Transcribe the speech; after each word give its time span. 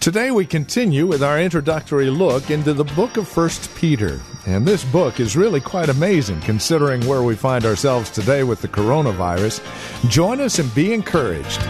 Today 0.00 0.30
we 0.30 0.46
continue 0.46 1.06
with 1.06 1.22
our 1.22 1.38
introductory 1.38 2.08
look 2.08 2.50
into 2.50 2.72
the 2.72 2.84
book 2.84 3.18
of 3.18 3.36
1 3.36 3.50
Peter. 3.74 4.18
And 4.46 4.64
this 4.64 4.82
book 4.82 5.20
is 5.20 5.36
really 5.36 5.60
quite 5.60 5.90
amazing 5.90 6.40
considering 6.40 7.06
where 7.06 7.22
we 7.22 7.36
find 7.36 7.66
ourselves 7.66 8.08
today 8.08 8.42
with 8.42 8.62
the 8.62 8.68
coronavirus. 8.68 9.60
Join 10.08 10.40
us 10.40 10.58
and 10.58 10.74
be 10.74 10.94
encouraged. 10.94 11.60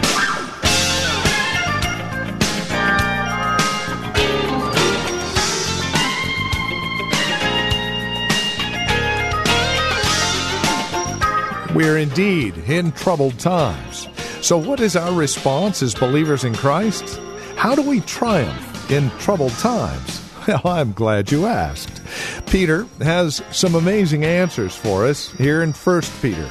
We're 11.75 11.97
indeed 11.97 12.57
in 12.59 12.93
troubled 12.93 13.37
times. 13.39 14.07
So, 14.41 14.57
what 14.57 14.79
is 14.79 14.95
our 14.95 15.13
response 15.13 15.83
as 15.83 15.93
believers 15.93 16.45
in 16.45 16.55
Christ? 16.55 17.19
How 17.61 17.75
do 17.75 17.83
we 17.83 17.99
triumph 18.01 18.89
in 18.89 19.11
troubled 19.19 19.51
times? 19.59 20.19
Well, 20.47 20.61
I'm 20.65 20.93
glad 20.93 21.31
you 21.31 21.45
asked. 21.45 22.01
Peter 22.47 22.87
has 22.99 23.43
some 23.51 23.75
amazing 23.75 24.25
answers 24.25 24.75
for 24.75 25.05
us 25.05 25.29
here 25.33 25.61
in 25.61 25.71
1 25.71 26.01
Peter. 26.23 26.49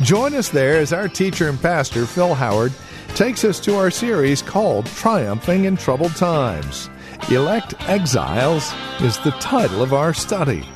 Join 0.00 0.34
us 0.34 0.48
there 0.48 0.78
as 0.78 0.94
our 0.94 1.08
teacher 1.08 1.50
and 1.50 1.60
pastor, 1.60 2.06
Phil 2.06 2.32
Howard, 2.32 2.72
takes 3.08 3.44
us 3.44 3.60
to 3.60 3.76
our 3.76 3.90
series 3.90 4.40
called 4.40 4.86
Triumphing 4.86 5.66
in 5.66 5.76
Troubled 5.76 6.16
Times. 6.16 6.88
Elect 7.30 7.74
Exiles 7.90 8.72
is 9.02 9.18
the 9.18 9.32
title 9.32 9.82
of 9.82 9.92
our 9.92 10.14
study. 10.14 10.66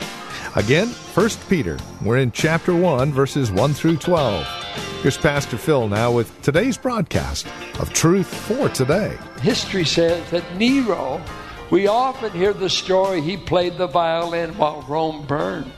Again, 0.55 0.89
1 0.89 1.31
Peter. 1.48 1.78
We're 2.05 2.19
in 2.19 2.33
chapter 2.33 2.77
1, 2.77 3.11
verses 3.15 3.51
1 3.51 3.73
through 3.73 3.97
12. 3.97 4.59
Here's 5.03 5.17
Pastor 5.17 5.57
Phil 5.57 5.89
now 5.89 6.13
with 6.13 6.43
today's 6.43 6.77
broadcast 6.77 7.47
of 7.79 7.91
Truth 7.95 8.27
for 8.27 8.69
Today. 8.69 9.17
History 9.41 9.87
says 9.87 10.31
that 10.31 10.45
Nero, 10.59 11.23
we 11.71 11.87
often 11.87 12.31
hear 12.33 12.53
the 12.53 12.69
story 12.69 13.23
he 13.23 13.39
played 13.39 13.79
the 13.79 13.87
violin 13.87 14.51
while 14.59 14.84
Rome 14.87 15.25
burned. 15.27 15.73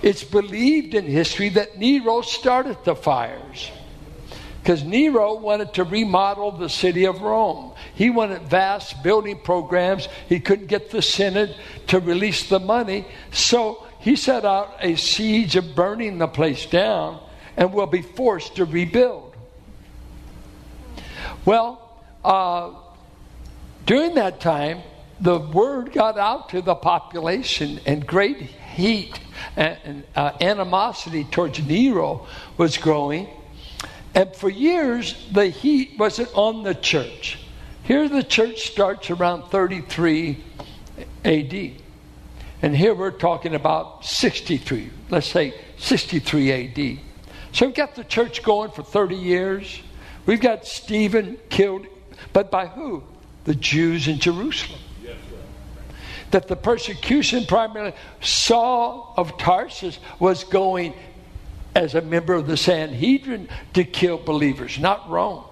It's 0.00 0.22
believed 0.22 0.94
in 0.94 1.06
history 1.06 1.48
that 1.50 1.76
Nero 1.76 2.20
started 2.20 2.78
the 2.84 2.94
fires 2.94 3.68
because 4.62 4.84
Nero 4.84 5.34
wanted 5.34 5.74
to 5.74 5.82
remodel 5.82 6.52
the 6.52 6.68
city 6.68 7.04
of 7.04 7.22
Rome. 7.22 7.72
He 7.96 8.10
wanted 8.10 8.42
vast 8.42 9.02
building 9.02 9.40
programs. 9.40 10.08
He 10.28 10.38
couldn't 10.38 10.68
get 10.68 10.90
the 10.90 11.02
Senate 11.02 11.56
to 11.88 11.98
release 11.98 12.48
the 12.48 12.60
money. 12.60 13.08
So 13.32 13.84
he 13.98 14.14
set 14.14 14.44
out 14.44 14.76
a 14.78 14.94
siege 14.94 15.56
of 15.56 15.74
burning 15.74 16.18
the 16.18 16.28
place 16.28 16.64
down 16.64 17.25
and 17.56 17.72
will 17.72 17.86
be 17.86 18.02
forced 18.02 18.56
to 18.56 18.64
rebuild. 18.64 19.34
Well, 21.44 22.02
uh, 22.24 22.72
during 23.86 24.14
that 24.14 24.40
time, 24.40 24.82
the 25.20 25.38
word 25.38 25.92
got 25.92 26.18
out 26.18 26.50
to 26.50 26.60
the 26.60 26.74
population, 26.74 27.80
and 27.86 28.06
great 28.06 28.38
heat 28.38 29.18
and 29.56 30.04
uh, 30.14 30.32
animosity 30.40 31.24
towards 31.24 31.64
Nero 31.64 32.26
was 32.58 32.76
growing. 32.76 33.28
And 34.14 34.34
for 34.34 34.48
years, 34.48 35.14
the 35.32 35.46
heat 35.46 35.98
wasn't 35.98 36.30
on 36.34 36.62
the 36.62 36.74
church. 36.74 37.38
Here, 37.84 38.08
the 38.08 38.22
church 38.22 38.62
starts 38.62 39.10
around 39.10 39.50
33 39.50 40.42
AD. 41.24 41.72
And 42.62 42.76
here 42.76 42.94
we're 42.94 43.10
talking 43.10 43.54
about 43.54 44.04
63, 44.04 44.90
let's 45.10 45.28
say 45.28 45.54
63 45.78 46.52
AD. 46.52 47.05
So 47.56 47.64
we've 47.64 47.74
got 47.74 47.94
the 47.94 48.04
church 48.04 48.42
going 48.42 48.70
for 48.70 48.82
30 48.82 49.16
years. 49.16 49.80
We've 50.26 50.42
got 50.42 50.66
Stephen 50.66 51.38
killed, 51.48 51.86
but 52.34 52.50
by 52.50 52.66
who? 52.66 53.02
The 53.44 53.54
Jews 53.54 54.08
in 54.08 54.18
Jerusalem. 54.18 54.78
that 56.32 56.48
the 56.48 56.56
persecution 56.56 57.46
primarily 57.46 57.94
Saul 58.20 59.14
of 59.16 59.38
Tarsus 59.38 59.98
was 60.18 60.44
going 60.44 60.92
as 61.74 61.94
a 61.94 62.02
member 62.02 62.34
of 62.34 62.46
the 62.46 62.58
Sanhedrin 62.58 63.48
to 63.72 63.84
kill 63.84 64.18
believers, 64.18 64.78
not 64.78 65.08
Rome. 65.08 65.44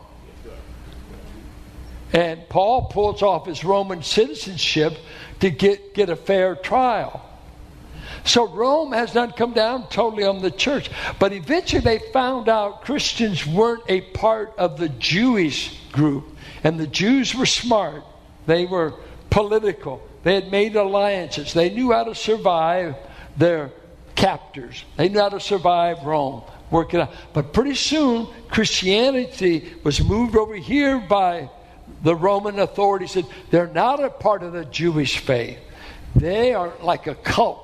And 2.13 2.47
Paul 2.51 2.89
pulls 2.89 3.23
off 3.23 3.47
his 3.47 3.65
Roman 3.65 4.03
citizenship 4.03 4.99
to 5.41 5.49
get, 5.49 5.95
get 5.95 6.11
a 6.11 6.17
fair 6.17 6.55
trial. 6.55 7.24
So 8.25 8.49
Rome 8.49 8.93
has 8.93 9.15
not 9.15 9.37
come 9.37 9.53
down 9.53 9.89
totally 9.89 10.25
on 10.25 10.41
the 10.41 10.51
church. 10.51 10.91
But 11.19 11.33
eventually 11.33 11.83
they 11.83 11.99
found 12.13 12.49
out 12.49 12.83
Christians 12.83 13.47
weren't 13.47 13.85
a 13.89 14.01
part 14.01 14.55
of 14.57 14.79
the 14.79 14.89
Jewish 14.89 15.79
group. 15.93 16.25
And 16.65 16.81
the 16.81 16.87
Jews 16.87 17.35
were 17.35 17.47
smart, 17.47 18.03
they 18.47 18.65
were 18.65 18.95
political, 19.29 20.03
they 20.23 20.35
had 20.35 20.51
made 20.51 20.75
alliances, 20.75 21.53
they 21.53 21.69
knew 21.69 21.93
how 21.93 22.05
to 22.05 22.15
survive 22.15 22.97
their 23.37 23.71
captors, 24.15 24.85
they 24.97 25.11
knew 25.11 25.21
how 25.21 25.29
to 25.29 25.41
survive 25.41 26.03
Rome. 26.05 26.43
Work 26.71 26.95
it 26.95 27.01
out. 27.01 27.13
But 27.35 27.53
pretty 27.53 27.75
soon, 27.75 28.27
Christianity 28.49 29.75
was 29.85 30.03
moved 30.03 30.35
over 30.35 30.55
here 30.55 30.99
by 30.99 31.51
the 32.03 32.17
Roman 32.17 32.59
authorities. 32.59 33.13
Said 33.13 33.27
they're 33.51 33.69
not 33.69 34.03
a 34.03 34.09
part 34.09 34.43
of 34.43 34.55
the 34.55 34.65
Jewish 34.65 35.19
faith. 35.19 35.59
They 36.17 36.55
are 36.55 36.73
like 36.81 37.07
a 37.07 37.15
cult 37.15 37.64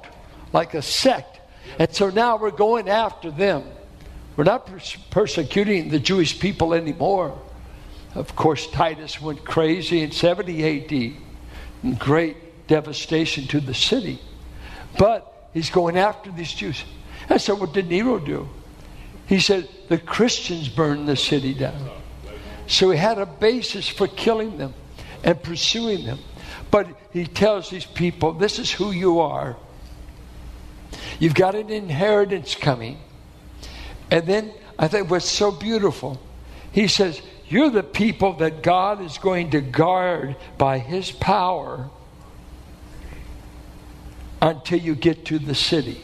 like 0.53 0.75
a 0.75 0.83
sect. 0.83 1.41
And 1.79 1.93
so 1.95 2.11
now 2.11 2.37
we're 2.37 2.51
going 2.51 2.89
after 2.89 3.31
them. 3.31 3.65
We're 4.37 4.45
not 4.45 4.67
pers- 4.67 4.97
persecuting 5.11 5.91
the 5.91 5.99
Jewish 5.99 6.39
people 6.39 6.75
anymore. 6.75 7.39
Of 8.15 8.35
course, 8.35 8.67
Titus 8.69 9.21
went 9.21 9.45
crazy 9.45 10.03
in 10.03 10.11
70 10.11 11.15
AD. 11.85 11.99
Great 11.99 12.67
devastation 12.67 13.47
to 13.49 13.61
the 13.61 13.75
city. 13.75 14.21
But 14.99 15.49
he's 15.53 15.71
going 15.71 15.97
after 15.97 16.31
these 16.31 16.53
Jews. 16.53 16.83
And 17.29 17.41
so 17.41 17.55
what 17.55 17.73
did 17.73 17.89
Nero 17.89 18.19
do? 18.19 18.49
He 19.27 19.39
said, 19.39 19.69
the 19.89 19.99
Christians 19.99 20.69
burned 20.69 21.09
the 21.09 21.17
city 21.17 21.55
down. 21.55 21.89
So 22.67 22.91
he 22.91 22.99
had 22.99 23.19
a 23.19 23.27
basis 23.27 23.89
for 23.89 24.09
killing 24.09 24.59
them 24.59 24.75
and 25.23 25.41
pursuing 25.41 26.05
them. 26.05 26.19
But 26.71 26.89
he 27.13 27.27
tells 27.27 27.71
these 27.71 27.85
people, 27.85 28.33
this 28.33 28.59
is 28.59 28.71
who 28.71 28.91
you 28.91 29.21
are. 29.21 29.57
You've 31.21 31.35
got 31.35 31.55
an 31.55 31.71
inheritance 31.71 32.57
coming. 32.57 32.99
And 34.11 34.27
then 34.27 34.53
I 34.79 34.89
think 34.89 35.11
what's 35.11 35.29
so 35.29 35.53
beautiful, 35.53 36.21
he 36.73 36.89
says, 36.89 37.21
You're 37.47 37.71
the 37.71 37.85
people 37.85 38.33
that 38.39 38.63
God 38.63 39.01
is 39.03 39.19
going 39.19 39.51
to 39.51 39.61
guard 39.61 40.35
by 40.59 40.79
his 40.79 41.13
power 41.13 41.91
until 44.41 44.81
you 44.81 44.95
get 44.95 45.27
to 45.27 45.39
the 45.39 45.55
city. 45.55 46.01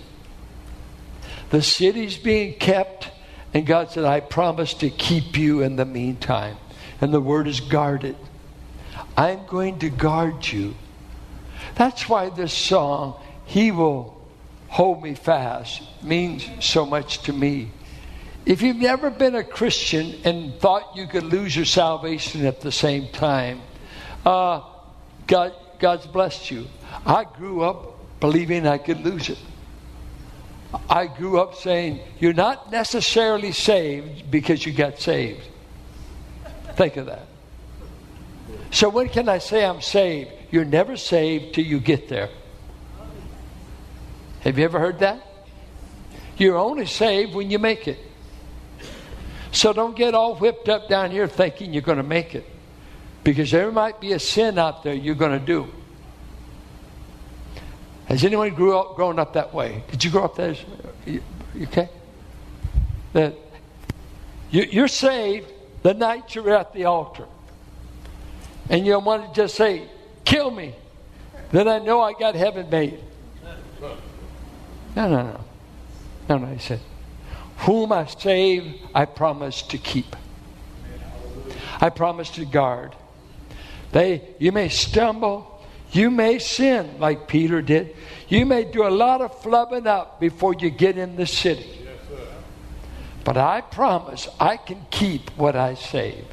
The 1.49 1.63
city's 1.63 2.19
being 2.19 2.55
kept, 2.55 3.11
and 3.55 3.67
God 3.67 3.91
said, 3.91 4.05
I 4.05 4.21
promise 4.21 4.75
to 4.75 4.91
keep 4.91 5.39
you 5.39 5.63
in 5.63 5.77
the 5.77 5.87
meantime. 5.87 6.59
And 7.01 7.15
the 7.15 7.21
word 7.21 7.49
is 7.49 7.61
guarded. 7.61 8.17
I'm 9.17 9.47
going 9.47 9.79
to 9.79 9.89
guard 9.89 10.47
you. 10.47 10.75
That's 11.77 12.09
why 12.09 12.29
this 12.29 12.53
song, 12.53 13.19
He 13.47 13.71
will 13.71 14.16
hold 14.69 15.03
me 15.03 15.15
fast 15.15 15.83
means 16.03 16.49
so 16.61 16.85
much 16.85 17.23
to 17.23 17.33
me. 17.33 17.71
If 18.45 18.63
you've 18.63 18.77
never 18.77 19.11
been 19.11 19.35
a 19.35 19.43
Christian 19.43 20.15
and 20.25 20.55
thought 20.61 20.97
you 20.97 21.07
could 21.07 21.25
lose 21.25 21.55
your 21.55 21.65
salvation 21.65 22.47
at 22.47 22.61
the 22.61 22.71
same 22.71 23.09
time, 23.09 23.61
uh, 24.25 24.63
God, 25.27 25.53
God's 25.79 26.07
blessed 26.07 26.51
you. 26.51 26.67
I 27.05 27.25
grew 27.25 27.63
up 27.63 28.21
believing 28.21 28.67
I 28.67 28.79
could 28.79 29.05
lose 29.05 29.29
it. 29.29 29.39
I 30.89 31.07
grew 31.07 31.41
up 31.41 31.55
saying, 31.55 32.01
You're 32.19 32.33
not 32.33 32.71
necessarily 32.71 33.53
saved 33.53 34.31
because 34.31 34.65
you 34.65 34.73
got 34.73 34.99
saved. 35.01 35.43
Think 36.75 36.97
of 36.97 37.07
that. 37.07 37.27
So, 38.71 38.89
when 38.89 39.09
can 39.09 39.29
I 39.29 39.39
say 39.39 39.65
I'm 39.65 39.81
saved? 39.81 40.31
You're 40.51 40.65
never 40.65 40.97
saved 40.97 41.55
till 41.55 41.65
you 41.65 41.81
get 41.81 42.09
there. 42.09 42.29
Have 44.47 44.59
you 44.59 44.65
ever 44.65 44.79
heard 44.79 45.01
that? 45.01 45.27
You're 46.37 46.57
only 46.57 46.87
saved 46.87 47.35
when 47.35 47.51
you 47.51 47.59
make 47.59 47.89
it. 47.89 47.99
So 49.51 49.73
don't 49.73 49.97
get 49.97 50.15
all 50.15 50.37
whipped 50.37 50.69
up 50.69 50.89
down 50.89 51.11
here 51.11 51.27
thinking 51.27 51.73
you're 51.73 51.83
going 51.83 51.97
to 51.97 52.05
make 52.05 52.37
it. 52.37 52.47
Because 53.25 53.51
there 53.51 53.73
might 53.73 54.01
be 54.01 54.13
a 54.13 54.21
sin 54.21 54.57
out 54.57 54.85
there 54.85 54.95
you're 54.95 55.17
going 55.17 55.37
to 55.37 55.45
do. 55.45 55.67
Has 58.05 58.23
anyone 58.23 58.55
grew 58.55 58.79
up, 58.79 58.95
grown 58.95 59.19
up 59.19 59.33
that 59.33 59.53
way? 59.53 59.83
Did 59.91 60.05
you 60.05 60.13
grow 60.13 60.27
up 60.27 60.37
that? 60.37 60.65
Way? 61.05 61.21
Okay? 61.63 61.89
That 63.15 63.35
you, 64.53 64.85
are 64.85 64.89
saved 64.89 65.51
the 65.83 65.93
night 65.93 66.37
you're 66.37 66.55
at 66.55 66.73
the 66.73 66.85
altar. 66.85 67.27
And 68.71 68.87
you 68.87 68.97
want 69.01 69.27
to 69.27 69.41
just 69.41 69.57
say, 69.57 69.89
kill 70.25 70.53
me. 70.53 70.77
Then 71.51 71.67
I 71.67 71.81
know 71.81 72.01
I 72.01 72.13
got 72.13 72.37
heaven 72.37 72.71
made. 72.71 73.01
No, 74.97 75.09
no, 75.09 75.23
no. 75.23 75.41
No, 76.29 76.39
no, 76.39 76.47
he 76.47 76.59
said, 76.59 76.81
Whom 77.59 77.93
I 77.93 78.07
save, 78.07 78.81
I 78.95 79.05
promise 79.05 79.63
to 79.63 79.79
keep. 79.79 80.17
I 81.81 81.91
promise 81.91 82.31
to 82.31 82.45
guard. 82.45 82.97
They, 83.93 84.23
you 84.39 84.51
may 84.53 84.69
stumble, 84.71 85.63
you 85.93 86.11
may 86.11 86.39
sin 86.39 86.99
like 86.99 87.29
Peter 87.29 87.63
did. 87.63 87.95
You 88.29 88.45
may 88.45 88.65
do 88.65 88.87
a 88.87 88.91
lot 88.91 89.21
of 89.21 89.41
flubbing 89.41 89.87
up 89.87 90.19
before 90.19 90.55
you 90.55 90.71
get 90.71 90.99
in 90.99 91.17
the 91.17 91.27
city. 91.27 91.87
But 93.25 93.37
I 93.37 93.61
promise 93.61 94.29
I 94.41 94.57
can 94.57 94.85
keep 94.91 95.31
what 95.37 95.57
I 95.57 95.75
save. 95.75 96.25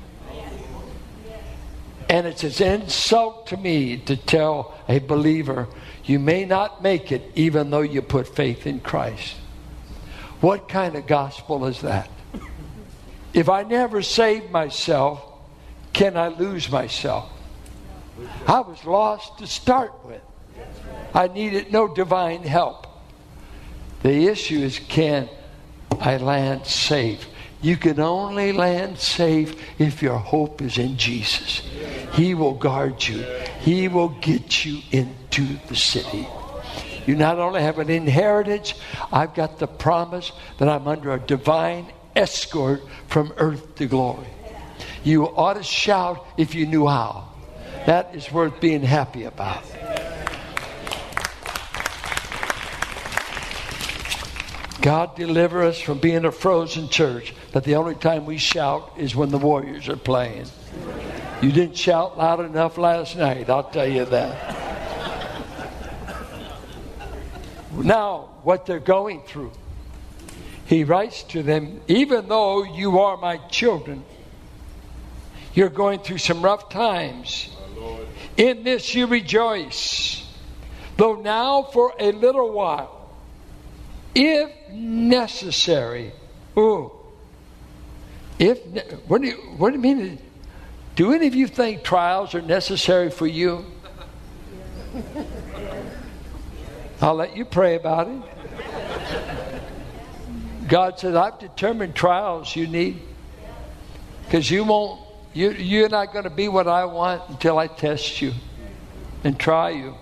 And 2.10 2.28
it's 2.28 2.44
an 2.44 2.82
insult 2.82 3.48
to 3.48 3.58
me 3.58 3.98
to 3.98 4.16
tell 4.18 4.78
a 4.88 5.00
believer, 5.00 5.68
you 6.06 6.20
may 6.20 6.46
not 6.46 6.84
make 6.84 7.12
it 7.12 7.32
even 7.36 7.70
though 7.70 7.82
you 7.82 8.02
put 8.02 8.36
faith 8.36 8.68
in 8.68 8.80
Christ. 8.80 9.36
What 10.42 10.68
kind 10.68 10.96
of 10.96 11.08
gospel 11.08 11.66
is 11.66 11.82
that? 11.82 12.10
If 13.34 13.50
I 13.50 13.64
never 13.64 14.02
save 14.02 14.52
myself, 14.52 15.24
can 15.94 16.18
I 16.18 16.28
lose 16.28 16.70
myself? 16.70 17.32
I 18.48 18.60
was 18.60 18.84
lost 18.86 19.40
to 19.40 19.48
start 19.48 19.94
with. 20.06 20.22
I 21.14 21.28
needed 21.28 21.72
no 21.72 21.94
divine 21.94 22.44
help. 22.44 22.88
The 24.02 24.28
issue 24.28 24.60
is 24.60 24.80
can 24.80 25.30
I 26.00 26.18
land 26.18 26.66
safe? 26.68 27.28
You 27.62 27.78
can 27.78 28.00
only 28.00 28.52
land 28.52 29.00
safe 29.00 29.56
if 29.80 30.02
your 30.02 30.18
hope 30.18 30.62
is 30.62 30.78
in 30.78 30.98
Jesus. 30.98 31.62
He 32.12 32.34
will 32.34 32.56
guard 32.56 33.08
you, 33.08 33.26
He 33.64 33.88
will 33.88 34.10
get 34.10 34.66
you 34.66 34.82
into 34.92 35.58
the 35.68 35.76
city. 35.76 36.28
You 37.06 37.16
not 37.16 37.40
only 37.40 37.62
have 37.62 37.80
an 37.80 37.90
inheritance, 37.90 38.74
I've 39.12 39.34
got 39.34 39.58
the 39.58 39.68
promise 39.68 40.34
that 40.58 40.68
I'm 40.68 40.86
under 40.88 41.14
a 41.14 41.20
divine 41.20 41.88
escort 42.14 42.82
from 43.08 43.34
earth 43.38 43.76
to 43.76 43.86
glory. 43.86 44.28
You 45.06 45.28
ought 45.28 45.54
to 45.54 45.64
shout 45.64 46.26
if 46.38 46.56
you 46.56 46.66
knew 46.66 46.88
how. 46.88 47.30
That 47.86 48.16
is 48.16 48.32
worth 48.32 48.60
being 48.60 48.82
happy 48.82 49.24
about. 49.24 49.64
God 54.82 55.16
deliver 55.16 55.64
us 55.64 55.80
from 55.80 56.00
being 56.00 56.26
a 56.26 56.32
frozen 56.32 56.90
church 56.90 57.34
that 57.54 57.64
the 57.64 57.76
only 57.76 57.96
time 57.96 58.26
we 58.26 58.38
shout 58.38 58.92
is 58.98 59.16
when 59.16 59.30
the 59.30 59.38
Warriors 59.38 59.88
are 59.88 59.96
playing. 59.96 60.48
You 61.44 61.52
didn't 61.52 61.76
shout 61.76 62.18
loud 62.18 62.40
enough 62.40 62.78
last 62.78 63.18
night, 63.18 63.50
I'll 63.50 63.70
tell 63.70 63.86
you 63.86 64.06
that. 64.06 64.56
now, 67.74 68.30
what 68.44 68.66
they're 68.66 68.80
going 68.80 69.24
through. 69.24 69.52
He 70.66 70.86
writes 70.86 71.24
to 71.24 71.44
them, 71.44 71.82
even 71.90 72.30
though 72.30 72.64
you 72.64 73.02
are 73.02 73.18
my 73.18 73.36
children, 73.50 74.06
you're 75.54 75.68
going 75.68 76.00
through 76.00 76.20
some 76.20 76.42
rough 76.42 76.70
times. 76.70 77.50
In 78.38 78.64
this 78.64 78.96
you 78.96 79.08
rejoice, 79.08 80.26
though 80.96 81.16
now 81.16 81.64
for 81.64 81.94
a 82.00 82.14
little 82.14 82.54
while 82.54 83.04
if 84.16 84.50
necessary. 84.72 86.14
Ooh. 86.58 86.90
If 88.40 88.60
what 89.08 89.22
do 89.22 89.28
you 89.28 89.36
what 89.58 89.72
do 89.72 89.76
you 89.76 89.82
mean? 89.82 90.20
Do 90.96 91.14
any 91.14 91.28
of 91.28 91.34
you 91.34 91.48
think 91.48 91.84
trials 91.84 92.36
are 92.36 92.42
necessary 92.42 93.10
for 93.10 93.26
you? 93.26 93.66
I'll 97.02 97.16
let 97.16 97.36
you 97.36 97.46
pray 97.46 97.76
about 97.76 98.08
it. 98.08 98.22
God 100.68 101.00
said, 101.00 101.16
I've 101.16 101.40
determined 101.40 101.96
trials 101.96 102.56
you 102.56 102.68
need. 102.68 103.02
Because 104.26 104.50
you 104.50 104.64
won't, 104.64 105.02
you, 105.34 105.52
you're 105.52 105.90
not 105.90 106.14
going 106.14 106.24
to 106.24 106.30
be 106.30 106.48
what 106.48 106.68
I 106.68 106.86
want 106.86 107.28
until 107.30 107.58
I 107.58 107.68
test 107.68 108.22
you 108.22 108.34
and 109.24 109.40
try 109.40 109.72
you. 109.72 109.96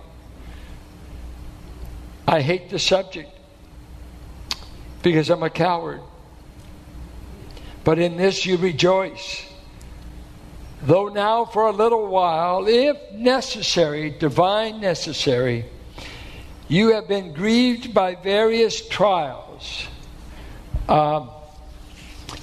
I 2.26 2.40
hate 2.40 2.70
the 2.70 2.78
subject 2.78 3.30
because 5.02 5.28
I'm 5.30 5.42
a 5.42 5.50
coward. 5.50 6.00
But 7.82 7.98
in 7.98 8.16
this 8.16 8.46
you 8.46 8.56
rejoice. 8.58 9.51
Though 10.82 11.08
now 11.08 11.44
for 11.44 11.68
a 11.68 11.72
little 11.72 12.06
while, 12.06 12.66
if 12.66 12.96
necessary, 13.12 14.10
divine 14.10 14.80
necessary, 14.80 15.64
you 16.66 16.92
have 16.94 17.06
been 17.06 17.32
grieved 17.32 17.94
by 17.94 18.16
various 18.16 18.86
trials. 18.88 19.86
Um, 20.88 21.30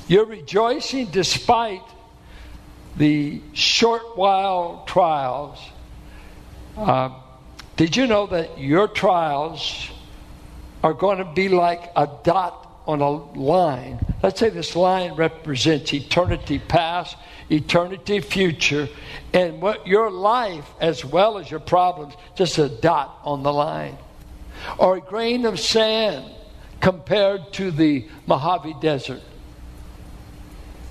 you're 0.08 0.26
rejoicing 0.26 1.08
despite 1.08 1.84
the 2.96 3.42
short 3.54 4.18
while 4.18 4.86
trials. 4.88 5.60
Uh, 6.78 7.10
did 7.76 7.96
you 7.98 8.08
know 8.08 8.26
that 8.28 8.58
your 8.58 8.88
trials 8.88 9.90
are 10.84 10.94
going 10.94 11.18
to 11.18 11.26
be 11.26 11.50
like 11.50 11.92
a 11.96 12.10
dot 12.24 12.70
on 12.90 13.02
a 13.02 13.10
line. 13.38 14.00
Let's 14.24 14.40
say 14.40 14.50
this 14.50 14.76
line 14.76 15.14
represents 15.14 15.94
eternity 15.94 16.58
past, 16.58 17.16
eternity 17.50 18.20
future, 18.22 18.88
and 19.34 19.62
what 19.62 19.88
your 19.88 20.10
life 20.10 20.70
as 20.80 21.04
well 21.04 21.38
as 21.38 21.50
your 21.50 21.60
problems, 21.60 22.14
just 22.36 22.58
a 22.58 22.70
dot 22.70 23.20
on 23.24 23.44
the 23.44 23.52
line. 23.54 23.98
Or 24.78 24.98
a 24.98 25.02
grain 25.02 25.46
of 25.46 25.60
sand 25.60 26.26
compared 26.82 27.54
to 27.54 27.72
the 27.72 28.08
Mojave 28.28 28.76
Desert. 28.82 29.22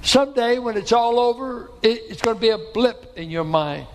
Someday 0.03 0.59
when 0.59 0.77
it's 0.77 0.93
all 0.93 1.19
over, 1.19 1.71
it's 1.83 2.23
going 2.23 2.37
to 2.37 2.41
be 2.41 2.51
a 2.51 2.59
blip 2.59 3.13
in 3.17 3.31
your 3.31 3.45
mind. 3.45 3.87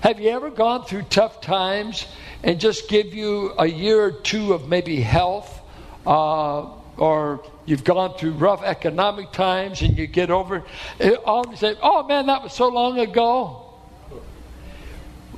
Have 0.00 0.18
you 0.18 0.30
ever 0.30 0.50
gone 0.50 0.84
through 0.84 1.02
tough 1.02 1.40
times 1.40 2.06
and 2.42 2.58
just 2.58 2.88
give 2.88 3.14
you 3.14 3.54
a 3.58 3.66
year 3.66 4.02
or 4.02 4.10
two 4.10 4.52
of 4.52 4.68
maybe 4.68 5.00
health, 5.00 5.60
uh, 6.04 6.66
or 6.96 7.44
you've 7.64 7.84
gone 7.84 8.16
through 8.18 8.32
rough 8.32 8.62
economic 8.62 9.32
times 9.32 9.82
and 9.82 9.96
you 9.96 10.06
get 10.06 10.30
over 10.30 10.62
it, 10.98 11.14
all 11.24 11.46
you 11.48 11.56
say, 11.56 11.76
oh 11.82 12.06
man, 12.06 12.26
that 12.26 12.42
was 12.42 12.52
so 12.52 12.68
long 12.68 12.98
ago. 12.98 13.58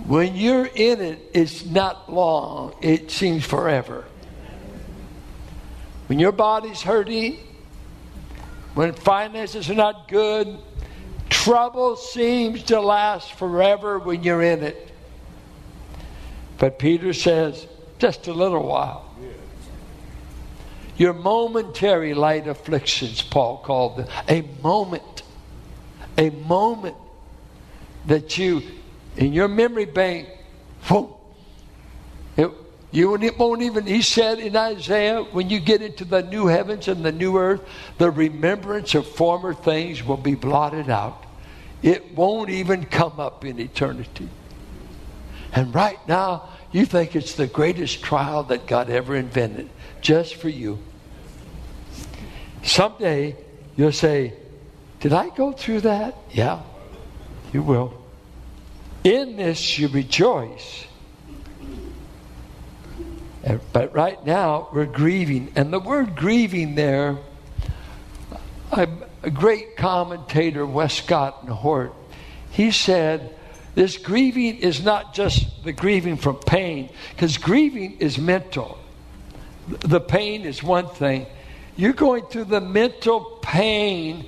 When 0.07 0.35
you're 0.37 0.67
in 0.67 1.01
it, 1.01 1.31
it's 1.33 1.65
not 1.65 2.13
long, 2.13 2.75
it 2.83 3.11
seems 3.11 3.45
forever. 3.45 4.05
When 6.09 6.19
your 6.19 6.33
body's 6.33 6.83
hurting, 6.83 7.39
when 8.75 8.93
finances 8.93 9.71
are 9.71 9.75
not 9.75 10.09
good, 10.09 10.59
Trouble 11.31 11.97
seems 11.97 12.63
to 12.65 12.81
last 12.81 13.35
forever 13.35 13.99
when 13.99 14.23
you're 14.23 14.43
in 14.43 14.63
it. 14.63 14.91
But 16.59 16.79
Peter 16.79 17.13
says, 17.13 17.67
just 17.99 18.29
a 18.29 18.33
little 18.33 18.67
while. 18.67 19.04
Your 20.97 21.13
momentary 21.13 22.15
light 22.15 22.47
afflictions, 22.47 23.23
Paul 23.23 23.59
called 23.59 23.97
them. 23.97 24.09
A 24.29 24.43
moment. 24.63 25.23
A 26.17 26.31
moment 26.31 26.97
that 28.07 28.39
you, 28.39 28.63
in 29.17 29.33
your 29.33 29.49
memory 29.49 29.87
bank, 29.87 30.29
whoa, 30.85 31.19
it, 32.37 32.51
you 32.93 33.11
won't 33.39 33.63
even, 33.63 33.87
he 33.87 34.03
said 34.03 34.39
in 34.39 34.55
Isaiah, 34.55 35.23
when 35.23 35.51
you 35.51 35.59
get 35.59 35.83
into 35.83 36.05
the 36.05 36.23
new 36.23 36.47
heavens 36.47 36.87
and 36.87 37.05
the 37.05 37.11
new 37.11 37.39
earth, 37.39 37.63
the 37.99 38.11
remembrance 38.11 38.95
of 38.95 39.07
former 39.07 39.53
things 39.53 40.05
will 40.05 40.17
be 40.17 40.37
blotted 40.37 40.89
out. 40.89 41.25
It 41.83 42.15
won't 42.15 42.51
even 42.51 42.85
come 42.85 43.19
up 43.19 43.45
in 43.45 43.59
eternity. 43.59 44.29
And 45.53 45.75
right 45.75 45.99
now, 46.07 46.51
you 46.75 46.85
think 46.85 47.17
it's 47.17 47.35
the 47.35 47.47
greatest 47.47 48.03
trial 48.03 48.43
that 48.45 48.67
God 48.67 48.91
ever 48.91 49.17
invented, 49.17 49.71
just 50.01 50.35
for 50.35 50.49
you. 50.49 50.79
Someday, 52.63 53.37
you'll 53.77 53.93
say, 53.93 54.35
Did 55.01 55.13
I 55.13 55.31
go 55.31 55.53
through 55.53 55.83
that? 55.83 56.17
Yeah, 56.31 56.63
you 57.53 57.63
will. 57.63 57.95
In 59.05 59.37
this, 59.37 59.79
you 59.79 59.89
rejoice 59.89 60.87
but 63.73 63.95
right 63.95 64.25
now, 64.25 64.69
we're 64.73 64.87
grieving. 64.87 65.53
And 65.55 65.73
the 65.73 65.81
word 65.81 66.17
grieving 66.17 66.75
there, 66.75 67.19
a 68.73 68.87
great 69.33 69.77
commentator, 69.77 70.65
Westcott 70.65 71.43
and 71.43 71.51
Hort, 71.51 71.93
he 72.51 72.71
said, 72.71 73.34
this 73.75 73.97
grieving 73.97 74.59
is 74.59 74.85
not 74.85 75.15
just 75.15 75.65
the 75.65 75.73
grieving 75.73 76.17
from 76.17 76.37
pain, 76.37 76.91
because 77.11 77.39
grieving 77.39 77.99
is 77.99 78.19
mental. 78.19 78.79
The 79.67 80.01
pain 80.01 80.43
is 80.43 80.63
one 80.63 80.89
thing. 80.89 81.27
You're 81.77 81.93
going 81.93 82.27
through 82.27 82.45
the 82.45 82.61
mental 82.61 83.39
pain 83.43 84.27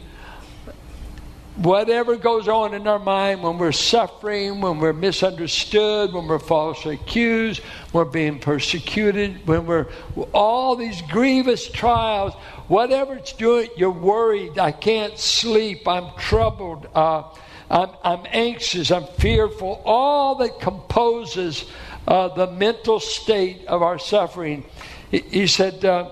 whatever 1.57 2.17
goes 2.17 2.49
on 2.49 2.75
in 2.75 2.87
our 2.87 2.99
mind 2.99 3.43
when 3.43 3.59
we're 3.59 3.73
suffering, 3.73 4.61
when 4.61 4.79
we're 4.79 4.93
misunderstood, 4.93 6.13
when 6.13 6.27
we're 6.27 6.39
falsely 6.39 6.95
accused, 6.95 7.63
we're 7.93 8.05
being 8.05 8.39
persecuted, 8.39 9.47
when 9.47 9.67
we're 9.67 9.87
all 10.33 10.77
these 10.77 11.01
grievous 11.03 11.69
trials, 11.69 12.35
whatever 12.69 13.15
it's 13.15 13.33
doing, 13.33 13.69
you're 13.77 13.91
worried. 13.91 14.59
I 14.59 14.73
can't 14.73 15.19
sleep. 15.19 15.89
I'm 15.89 16.15
troubled. 16.19 16.89
Uh, 16.95 17.23
I'm, 17.71 17.91
I'm 18.05 18.23
anxious, 18.27 18.91
I'm 18.91 19.07
fearful, 19.19 19.83
all 19.85 20.37
that 20.37 20.61
composes 20.61 21.65
uh, 22.07 22.29
the 22.29 22.47
mental 22.53 23.01
state 23.01 23.67
of 23.67 23.83
our 23.83 23.99
suffering. 23.99 24.65
He, 25.11 25.19
he 25.19 25.47
said, 25.47 25.85
uh, 25.85 26.11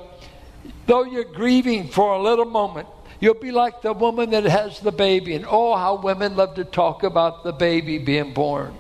though 0.87 1.05
you're 1.05 1.25
grieving 1.25 1.89
for 1.89 2.15
a 2.15 2.23
little 2.23 2.45
moment, 2.45 2.89
you'll 3.21 3.35
be 3.35 3.53
like 3.53 3.83
the 3.83 3.93
woman 3.93 4.31
that 4.31 4.45
has 4.45 4.81
the 4.81 4.93
baby. 4.93 5.35
And 5.35 5.47
oh, 5.49 5.77
how 5.77 5.97
women 5.97 6.37
love 6.37 6.57
to 6.57 6.65
talk 6.65 7.05
about 7.05 7.45
the 7.45 7.53
baby 7.53 7.99
being 7.99 8.35
born. 8.35 8.75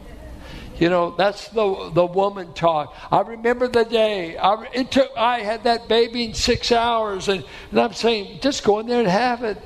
You 0.78 0.88
know, 0.88 1.14
that's 1.16 1.48
the 1.50 1.90
the 1.94 2.04
woman 2.04 2.52
talk. 2.52 2.96
I 3.12 3.20
remember 3.20 3.68
the 3.68 3.84
day 3.84 4.36
I, 4.36 4.66
it 4.72 4.90
took. 4.90 5.08
I 5.16 5.38
had 5.38 5.62
that 5.64 5.86
baby 5.86 6.24
in 6.24 6.34
six 6.34 6.72
hours, 6.72 7.28
and, 7.28 7.44
and 7.70 7.80
I'm 7.80 7.92
saying, 7.92 8.40
just 8.40 8.64
go 8.64 8.80
in 8.80 8.88
there 8.88 8.98
and 8.98 9.08
have 9.08 9.44
it. 9.44 9.56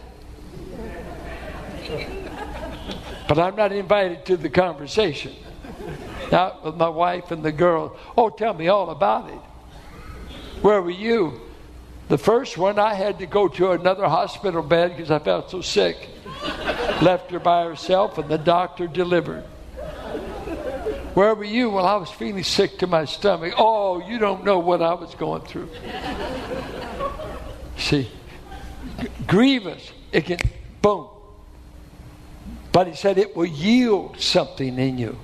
But 3.28 3.38
I'm 3.38 3.54
not 3.56 3.72
invited 3.72 4.24
to 4.26 4.36
the 4.38 4.48
conversation. 4.48 5.34
Not 6.32 6.64
with 6.64 6.76
my 6.76 6.88
wife 6.88 7.30
and 7.30 7.42
the 7.42 7.52
girl. 7.52 7.96
Oh, 8.16 8.30
tell 8.30 8.54
me 8.54 8.68
all 8.68 8.90
about 8.90 9.28
it. 9.28 9.40
Where 10.62 10.80
were 10.82 10.90
you? 10.90 11.40
The 12.08 12.18
first 12.18 12.56
one, 12.56 12.78
I 12.78 12.94
had 12.94 13.18
to 13.18 13.26
go 13.26 13.48
to 13.48 13.72
another 13.72 14.08
hospital 14.08 14.62
bed 14.62 14.96
because 14.96 15.10
I 15.10 15.18
felt 15.18 15.50
so 15.50 15.60
sick. 15.60 16.08
Left 17.02 17.30
her 17.30 17.38
by 17.38 17.64
herself, 17.64 18.16
and 18.16 18.28
the 18.28 18.38
doctor 18.38 18.86
delivered. 18.86 19.44
Where 21.14 21.34
were 21.34 21.44
you? 21.44 21.70
Well, 21.70 21.84
I 21.84 21.96
was 21.96 22.10
feeling 22.10 22.44
sick 22.44 22.78
to 22.78 22.86
my 22.86 23.04
stomach. 23.04 23.54
Oh, 23.58 24.06
you 24.08 24.18
don't 24.18 24.44
know 24.44 24.58
what 24.58 24.80
I 24.80 24.94
was 24.94 25.14
going 25.14 25.42
through. 25.42 25.68
See, 27.76 28.10
grievous, 29.26 29.92
it 30.12 30.24
can, 30.24 30.38
boom. 30.80 31.08
But 32.72 32.86
he 32.86 32.94
said 32.94 33.18
it 33.18 33.36
will 33.36 33.46
yield 33.46 34.20
something 34.20 34.78
in 34.78 34.98
you. 34.98 35.18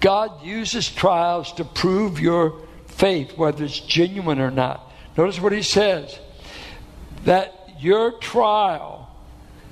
God 0.00 0.44
uses 0.44 0.88
trials 0.88 1.52
to 1.54 1.64
prove 1.64 2.20
your 2.20 2.60
faith, 2.86 3.36
whether 3.36 3.64
it's 3.64 3.80
genuine 3.80 4.40
or 4.40 4.50
not. 4.50 4.92
Notice 5.16 5.40
what 5.40 5.52
he 5.52 5.62
says 5.62 6.18
that 7.24 7.54
your 7.80 8.12
trial, 8.18 9.10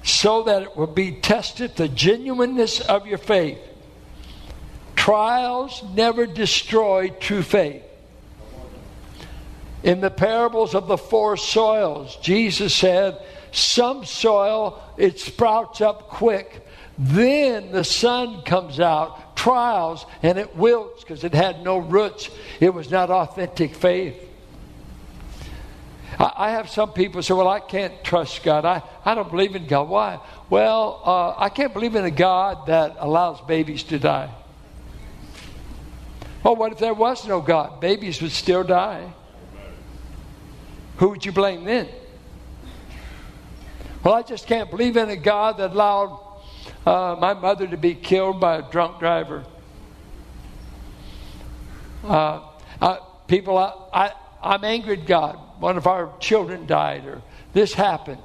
so 0.02 0.44
that 0.44 0.62
it 0.62 0.76
will 0.76 0.86
be 0.86 1.12
tested 1.12 1.76
the 1.76 1.88
genuineness 1.88 2.80
of 2.80 3.06
your 3.06 3.18
faith. 3.18 3.58
Trials 4.96 5.84
never 5.94 6.26
destroy 6.26 7.10
true 7.10 7.42
faith. 7.42 7.82
In 9.82 10.00
the 10.00 10.10
parables 10.10 10.74
of 10.74 10.88
the 10.88 10.98
four 10.98 11.36
soils, 11.36 12.16
Jesus 12.16 12.74
said, 12.74 13.16
Some 13.52 14.04
soil, 14.04 14.82
it 14.96 15.20
sprouts 15.20 15.80
up 15.80 16.08
quick. 16.08 16.65
Then 16.98 17.72
the 17.72 17.84
sun 17.84 18.42
comes 18.42 18.80
out, 18.80 19.36
trials, 19.36 20.06
and 20.22 20.38
it 20.38 20.56
wilts 20.56 21.02
because 21.02 21.24
it 21.24 21.34
had 21.34 21.62
no 21.62 21.78
roots. 21.78 22.30
It 22.58 22.72
was 22.72 22.90
not 22.90 23.10
authentic 23.10 23.74
faith. 23.74 24.22
I, 26.18 26.52
have 26.52 26.70
some 26.70 26.92
people 26.92 27.22
say, 27.22 27.34
Well, 27.34 27.48
I 27.48 27.60
can't 27.60 28.02
trust 28.02 28.42
God. 28.42 28.64
I, 28.64 28.82
I 29.04 29.14
don't 29.14 29.30
believe 29.30 29.54
in 29.54 29.66
God. 29.66 29.88
Why? 29.90 30.18
Well, 30.48 31.02
uh, 31.04 31.34
I 31.36 31.50
can't 31.50 31.74
believe 31.74 31.94
in 31.94 32.04
a 32.04 32.10
God 32.10 32.66
that 32.68 32.96
allows 32.98 33.40
babies 33.42 33.82
to 33.84 33.98
die. 33.98 34.30
Well, 36.42 36.56
what 36.56 36.72
if 36.72 36.78
there 36.78 36.94
was 36.94 37.26
no 37.26 37.40
God? 37.42 37.80
Babies 37.80 38.22
would 38.22 38.30
still 38.30 38.64
die. 38.64 39.12
Who 40.98 41.10
would 41.10 41.26
you 41.26 41.32
blame 41.32 41.64
then? 41.64 41.88
Well, 44.02 44.14
I 44.14 44.22
just 44.22 44.46
can't 44.46 44.70
believe 44.70 44.96
in 44.96 45.10
a 45.10 45.16
God 45.16 45.58
that 45.58 45.72
allowed 45.72 46.25
uh, 46.86 47.16
my 47.18 47.34
mother 47.34 47.66
to 47.66 47.76
be 47.76 47.94
killed 47.94 48.40
by 48.40 48.58
a 48.58 48.70
drunk 48.70 48.98
driver. 48.98 49.44
Uh, 52.04 52.40
uh, 52.80 52.96
people, 53.26 53.58
I, 53.58 53.72
I, 53.92 54.12
I'm 54.42 54.64
angry 54.64 55.00
at 55.00 55.06
God. 55.06 55.38
One 55.58 55.76
of 55.76 55.86
our 55.86 56.12
children 56.20 56.66
died, 56.66 57.04
or 57.06 57.22
this 57.52 57.74
happened. 57.74 58.22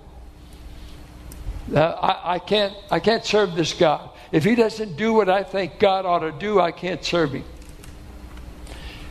Uh, 1.73 1.79
I, 1.79 2.35
I, 2.35 2.39
can't, 2.39 2.73
I 2.89 2.99
can't 2.99 3.25
serve 3.25 3.55
this 3.55 3.73
God. 3.73 4.09
If 4.31 4.43
He 4.43 4.55
doesn't 4.55 4.95
do 4.95 5.13
what 5.13 5.29
I 5.29 5.43
think 5.43 5.79
God 5.79 6.05
ought 6.05 6.19
to 6.19 6.31
do, 6.31 6.59
I 6.59 6.71
can't 6.71 7.03
serve 7.03 7.31
Him 7.33 7.45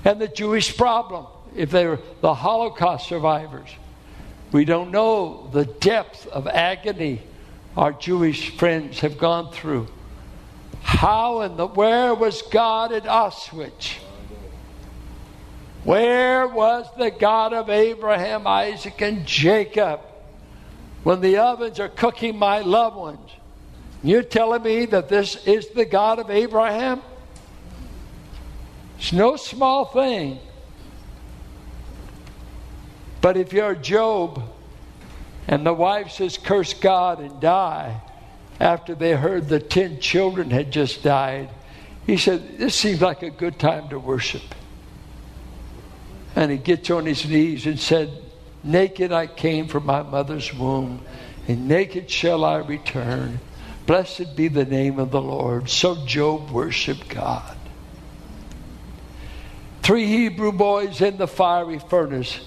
and 0.04 0.20
the 0.20 0.28
Jewish 0.28 0.76
problem, 0.76 1.26
if 1.54 1.70
they 1.70 1.86
were 1.86 2.00
the 2.20 2.34
Holocaust 2.34 3.08
survivors. 3.08 3.68
We 4.52 4.64
don't 4.64 4.90
know 4.90 5.48
the 5.52 5.64
depth 5.64 6.26
of 6.26 6.46
agony 6.46 7.22
our 7.76 7.92
Jewish 7.92 8.56
friends 8.56 9.00
have 9.00 9.18
gone 9.18 9.52
through. 9.52 9.88
How 10.82 11.40
and 11.40 11.56
the 11.56 11.66
where 11.66 12.14
was 12.14 12.42
God 12.42 12.92
at 12.92 13.04
Auschwitz? 13.04 13.98
Where 15.84 16.46
was 16.46 16.86
the 16.98 17.10
God 17.10 17.52
of 17.52 17.70
Abraham, 17.70 18.46
Isaac, 18.46 19.00
and 19.00 19.26
Jacob 19.26 20.00
when 21.04 21.20
the 21.20 21.38
ovens 21.38 21.80
are 21.80 21.88
cooking 21.88 22.38
my 22.38 22.60
loved 22.60 22.96
ones? 22.96 23.30
You're 24.02 24.22
telling 24.22 24.62
me 24.62 24.86
that 24.86 25.08
this 25.08 25.46
is 25.46 25.68
the 25.68 25.84
God 25.84 26.18
of 26.18 26.30
Abraham? 26.30 27.02
It's 28.98 29.12
no 29.12 29.36
small 29.36 29.86
thing. 29.86 30.38
But 33.20 33.36
if 33.36 33.52
you're 33.52 33.74
Job 33.74 34.42
and 35.50 35.66
the 35.66 35.74
wife 35.74 36.12
says, 36.12 36.38
curse 36.38 36.74
God 36.74 37.18
and 37.18 37.40
die, 37.40 38.00
after 38.60 38.94
they 38.94 39.16
heard 39.16 39.48
the 39.48 39.58
10 39.58 39.98
children 39.98 40.48
had 40.48 40.70
just 40.70 41.02
died, 41.02 41.50
he 42.06 42.16
said, 42.16 42.56
This 42.56 42.76
seems 42.76 43.00
like 43.00 43.24
a 43.24 43.30
good 43.30 43.58
time 43.58 43.88
to 43.88 43.98
worship. 43.98 44.54
And 46.36 46.52
he 46.52 46.56
gets 46.56 46.88
on 46.90 47.04
his 47.04 47.28
knees 47.28 47.66
and 47.66 47.80
said, 47.80 48.12
Naked 48.62 49.10
I 49.10 49.26
came 49.26 49.66
from 49.66 49.86
my 49.86 50.04
mother's 50.04 50.54
womb, 50.54 51.02
and 51.48 51.66
naked 51.66 52.08
shall 52.08 52.44
I 52.44 52.58
return. 52.58 53.40
Blessed 53.86 54.36
be 54.36 54.46
the 54.46 54.64
name 54.64 55.00
of 55.00 55.10
the 55.10 55.20
Lord. 55.20 55.68
So 55.68 56.06
Job 56.06 56.52
worshiped 56.52 57.08
God. 57.08 57.56
Three 59.82 60.06
Hebrew 60.06 60.52
boys 60.52 61.00
in 61.00 61.16
the 61.16 61.26
fiery 61.26 61.80
furnace. 61.80 62.38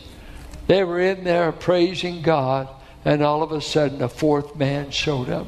They 0.67 0.86
were 0.86 1.01
in 1.01 1.25
there 1.25 1.51
praising 1.51 2.22
God, 2.22 2.69
and 3.05 3.22
all 3.22 3.43
of 3.43 3.51
a 3.51 3.62
sudden 3.62 4.01
a 4.01 4.10
fourth 4.10 4.55
man 4.55 4.91
showed 4.91 5.29
up 5.29 5.48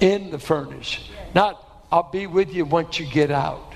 in 0.00 0.30
the 0.30 0.38
furnace. 0.38 0.98
Not, 1.34 1.64
I'll 1.90 2.10
be 2.10 2.26
with 2.26 2.52
you 2.54 2.64
once 2.64 2.98
you 2.98 3.06
get 3.06 3.30
out. 3.30 3.74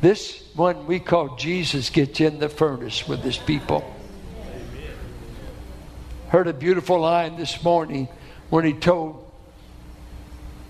This 0.00 0.42
one 0.54 0.86
we 0.86 1.00
call 1.00 1.36
Jesus 1.36 1.90
gets 1.90 2.20
in 2.20 2.38
the 2.38 2.48
furnace 2.48 3.08
with 3.08 3.20
his 3.20 3.38
people. 3.38 3.90
Heard 6.28 6.48
a 6.48 6.52
beautiful 6.52 7.00
line 7.00 7.36
this 7.36 7.62
morning 7.62 8.08
when 8.50 8.64
he 8.64 8.72
told 8.72 9.30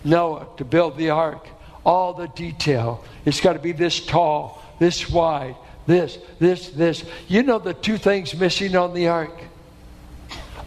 Noah 0.05 0.47
to 0.59 0.65
build 0.65 0.97
the 0.97 1.11
ark. 1.11 1.49
All 1.85 2.15
the 2.15 2.29
detail. 2.29 3.05
It's 3.25 3.41
got 3.41 3.55
to 3.55 3.59
be 3.59 3.73
this 3.73 4.05
tall 4.05 4.65
this 4.79 5.09
wide, 5.09 5.57
this, 5.87 6.19
this, 6.39 6.71
this. 6.71 7.05
You 7.29 7.43
know 7.43 7.59
the 7.59 7.75
two 7.75 7.99
things 7.99 8.35
missing 8.35 8.77
on 8.77 8.95
the 8.95 9.09
ark? 9.09 9.43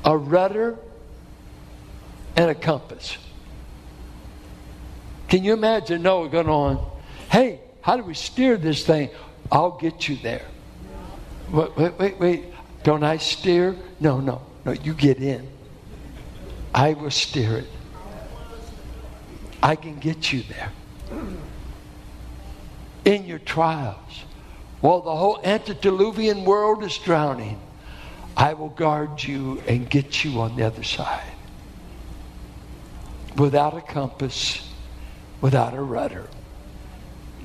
A 0.04 0.18
rudder 0.18 0.78
and 2.36 2.50
a 2.50 2.56
compass. 2.56 3.18
Can 5.28 5.44
you 5.44 5.54
imagine 5.54 6.04
Noah 6.04 6.30
going 6.30 6.50
on, 6.50 6.90
hey, 7.30 7.60
how 7.82 7.98
do 7.98 8.04
we 8.04 8.14
steer 8.14 8.58
this 8.58 8.86
thing? 8.86 9.10
I'll 9.52 9.78
get 9.78 10.08
you 10.08 10.16
there. 10.18 10.46
Wait, 11.52 11.78
wait, 11.78 12.00
wait, 12.00 12.20
wait. 12.20 12.46
Don't 12.84 13.04
I 13.04 13.18
steer? 13.18 13.76
No, 14.00 14.20
no, 14.20 14.42
no, 14.66 14.72
you 14.72 14.94
get 14.94 15.18
in. 15.18 15.48
I 16.74 16.94
will 16.94 17.12
steer 17.12 17.58
it. 17.58 17.68
I 19.64 19.76
can 19.76 20.00
get 20.00 20.32
you 20.32 20.44
there 20.44 20.72
in 23.04 23.26
your 23.26 23.40
trials. 23.40 24.24
While 24.82 25.02
the 25.02 25.16
whole 25.16 25.40
antediluvian 25.44 26.46
world 26.46 26.84
is 26.84 26.98
drowning, 26.98 27.60
I 28.38 28.54
will 28.54 28.70
guard 28.70 29.22
you 29.22 29.62
and 29.68 29.90
get 29.90 30.24
you 30.24 30.40
on 30.40 30.56
the 30.56 30.64
other 30.64 30.84
side. 30.84 31.34
Without 33.36 33.76
a 33.76 33.82
compass, 33.82 34.66
without 35.42 35.74
a 35.74 35.82
rudder, 35.82 36.28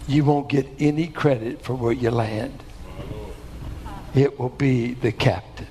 you 0.07 0.25
won't 0.25 0.49
get 0.49 0.69
any 0.79 1.09
credit 1.09 1.63
for 1.63 1.75
where 1.75 1.93
you 1.93 2.11
land. 2.11 2.63
It 4.15 4.39
will 4.39 4.51
be 4.51 4.95
the 4.95 5.11
captain. 5.11 5.67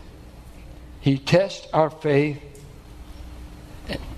He 1.00 1.18
tests 1.18 1.68
our 1.72 1.90
faith 1.90 2.42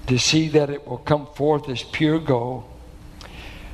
to 0.08 0.18
see 0.18 0.48
that 0.50 0.70
it 0.70 0.88
will 0.88 0.98
come 0.98 1.28
forth 1.28 1.70
as 1.70 1.84
pure 1.84 2.20
gold 2.20 2.70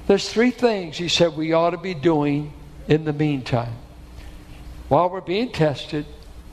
there's 0.10 0.28
three 0.28 0.50
things 0.50 0.98
he 0.98 1.08
said 1.08 1.38
we 1.38 1.54
ought 1.54 1.70
to 1.70 1.78
be 1.78 1.94
doing 1.94 2.52
in 2.88 3.06
the 3.06 3.14
meantime. 3.14 3.76
While 4.88 5.12
we're 5.12 5.22
being 5.22 5.52
tested, 5.52 6.08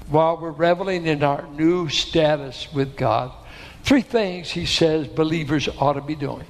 while 0.09 0.37
we're 0.37 0.51
reveling 0.51 1.07
in 1.07 1.23
our 1.23 1.47
new 1.49 1.89
status 1.89 2.73
with 2.73 2.97
God, 2.97 3.33
three 3.83 4.03
things 4.03 4.51
he 4.51 4.67
says 4.67 5.09
believers 5.09 5.69
ought 5.79 5.95
to 5.95 6.01
be 6.01 6.15
doing. 6.15 6.47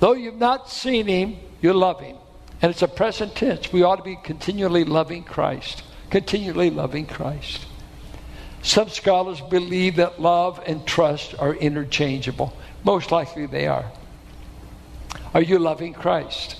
Though 0.00 0.14
you've 0.14 0.34
not 0.34 0.68
seen 0.68 1.06
him, 1.06 1.36
you 1.60 1.72
love 1.72 2.00
him. 2.00 2.16
And 2.60 2.70
it's 2.70 2.82
a 2.82 2.88
present 2.88 3.34
tense. 3.34 3.72
We 3.72 3.82
ought 3.82 3.96
to 3.96 4.02
be 4.02 4.16
continually 4.16 4.84
loving 4.84 5.22
Christ. 5.22 5.82
Continually 6.10 6.70
loving 6.70 7.06
Christ. 7.06 7.66
Some 8.62 8.88
scholars 8.88 9.40
believe 9.40 9.96
that 9.96 10.20
love 10.20 10.62
and 10.66 10.86
trust 10.86 11.34
are 11.38 11.54
interchangeable. 11.54 12.56
Most 12.82 13.12
likely 13.12 13.46
they 13.46 13.66
are. 13.66 13.90
Are 15.34 15.42
you 15.42 15.58
loving 15.58 15.92
Christ? 15.92 16.56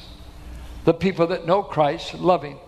The 0.84 0.92
people 0.92 1.28
that 1.28 1.46
know 1.46 1.62
Christ 1.62 2.12
him. 2.12 2.58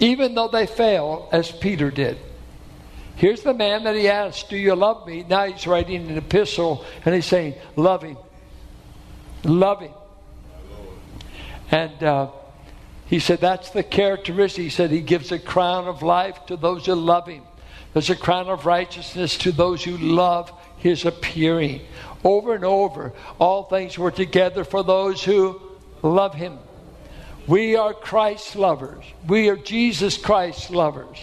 Even 0.00 0.34
though 0.34 0.48
they 0.48 0.66
fail, 0.66 1.28
as 1.30 1.50
Peter 1.50 1.90
did. 1.90 2.18
Here's 3.16 3.42
the 3.42 3.54
man 3.54 3.84
that 3.84 3.94
he 3.94 4.08
asked, 4.08 4.48
Do 4.48 4.56
you 4.56 4.74
love 4.74 5.06
me? 5.06 5.24
Now 5.28 5.46
he's 5.46 5.66
writing 5.66 6.08
an 6.08 6.16
epistle 6.16 6.84
and 7.04 7.14
he's 7.14 7.26
saying, 7.26 7.54
Love 7.76 8.02
him. 8.02 8.16
Love 9.44 9.80
him. 9.80 9.92
And 11.70 12.02
uh, 12.02 12.30
he 13.10 13.18
said, 13.18 13.40
That's 13.40 13.70
the 13.70 13.82
characteristic. 13.82 14.62
He 14.62 14.70
said, 14.70 14.90
He 14.90 15.00
gives 15.00 15.32
a 15.32 15.38
crown 15.38 15.88
of 15.88 16.02
life 16.02 16.46
to 16.46 16.56
those 16.56 16.86
who 16.86 16.94
love 16.94 17.26
Him. 17.26 17.42
There's 17.92 18.08
a 18.08 18.16
crown 18.16 18.48
of 18.48 18.66
righteousness 18.66 19.36
to 19.38 19.50
those 19.50 19.82
who 19.82 19.96
love 19.98 20.52
His 20.76 21.04
appearing. 21.04 21.80
Over 22.22 22.54
and 22.54 22.64
over, 22.64 23.12
all 23.40 23.64
things 23.64 23.98
were 23.98 24.12
together 24.12 24.62
for 24.62 24.84
those 24.84 25.24
who 25.24 25.60
love 26.02 26.34
Him. 26.34 26.58
We 27.50 27.74
are 27.74 27.92
Christ 27.92 28.54
lovers. 28.54 29.04
We 29.26 29.48
are 29.48 29.56
Jesus 29.56 30.16
Christ 30.16 30.70
lovers. 30.70 31.18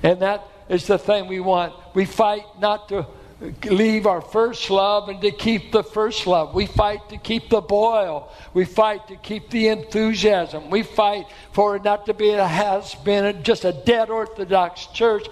And 0.00 0.22
that 0.22 0.46
is 0.68 0.86
the 0.86 0.96
thing 0.96 1.26
we 1.26 1.40
want. 1.40 1.74
We 1.92 2.04
fight 2.04 2.44
not 2.60 2.88
to 2.90 3.04
leave 3.64 4.06
our 4.06 4.20
first 4.20 4.70
love 4.70 5.08
and 5.08 5.20
to 5.22 5.32
keep 5.32 5.72
the 5.72 5.82
first 5.82 6.24
love. 6.24 6.54
We 6.54 6.66
fight 6.66 7.08
to 7.08 7.18
keep 7.18 7.50
the 7.50 7.60
boil. 7.60 8.32
We 8.54 8.64
fight 8.64 9.08
to 9.08 9.16
keep 9.16 9.50
the 9.50 9.66
enthusiasm. 9.66 10.70
We 10.70 10.84
fight 10.84 11.26
for 11.50 11.74
it 11.74 11.82
not 11.82 12.06
to 12.06 12.14
be 12.14 12.30
a 12.30 12.46
has 12.46 12.94
been 12.94 13.42
just 13.42 13.64
a 13.64 13.72
dead 13.72 14.08
Orthodox 14.08 14.86
church. 14.86 15.26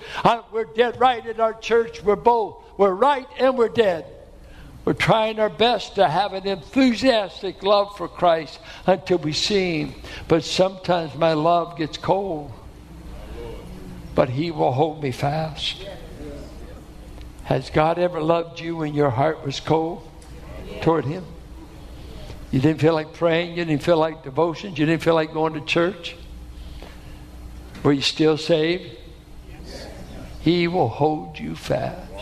we're 0.50 0.64
dead 0.64 0.98
right 0.98 1.24
in 1.24 1.40
our 1.40 1.54
church. 1.54 2.02
We're 2.02 2.16
both. 2.16 2.60
We're 2.76 2.94
right 2.94 3.28
and 3.38 3.56
we're 3.56 3.68
dead. 3.68 4.04
We're 4.84 4.92
trying 4.92 5.40
our 5.40 5.48
best 5.48 5.94
to 5.94 6.06
have 6.06 6.34
an 6.34 6.46
enthusiastic 6.46 7.62
love 7.62 7.96
for 7.96 8.06
Christ 8.06 8.58
until 8.86 9.18
we 9.18 9.32
see 9.32 9.80
Him. 9.80 9.94
But 10.28 10.44
sometimes 10.44 11.14
my 11.14 11.32
love 11.32 11.78
gets 11.78 11.96
cold. 11.96 12.52
But 14.14 14.28
He 14.28 14.50
will 14.50 14.72
hold 14.72 15.02
me 15.02 15.10
fast. 15.10 15.86
Has 17.44 17.70
God 17.70 17.98
ever 17.98 18.20
loved 18.20 18.60
you 18.60 18.76
when 18.76 18.94
your 18.94 19.10
heart 19.10 19.44
was 19.44 19.58
cold 19.60 20.06
toward 20.82 21.06
Him? 21.06 21.24
You 22.50 22.60
didn't 22.60 22.80
feel 22.80 22.94
like 22.94 23.14
praying, 23.14 23.56
you 23.56 23.64
didn't 23.64 23.82
feel 23.82 23.98
like 23.98 24.22
devotions, 24.22 24.78
you 24.78 24.86
didn't 24.86 25.02
feel 25.02 25.14
like 25.14 25.32
going 25.32 25.54
to 25.54 25.60
church? 25.62 26.14
Were 27.82 27.92
you 27.92 28.02
still 28.02 28.36
saved? 28.36 28.96
He 30.40 30.68
will 30.68 30.88
hold 30.88 31.38
you 31.38 31.56
fast. 31.56 32.13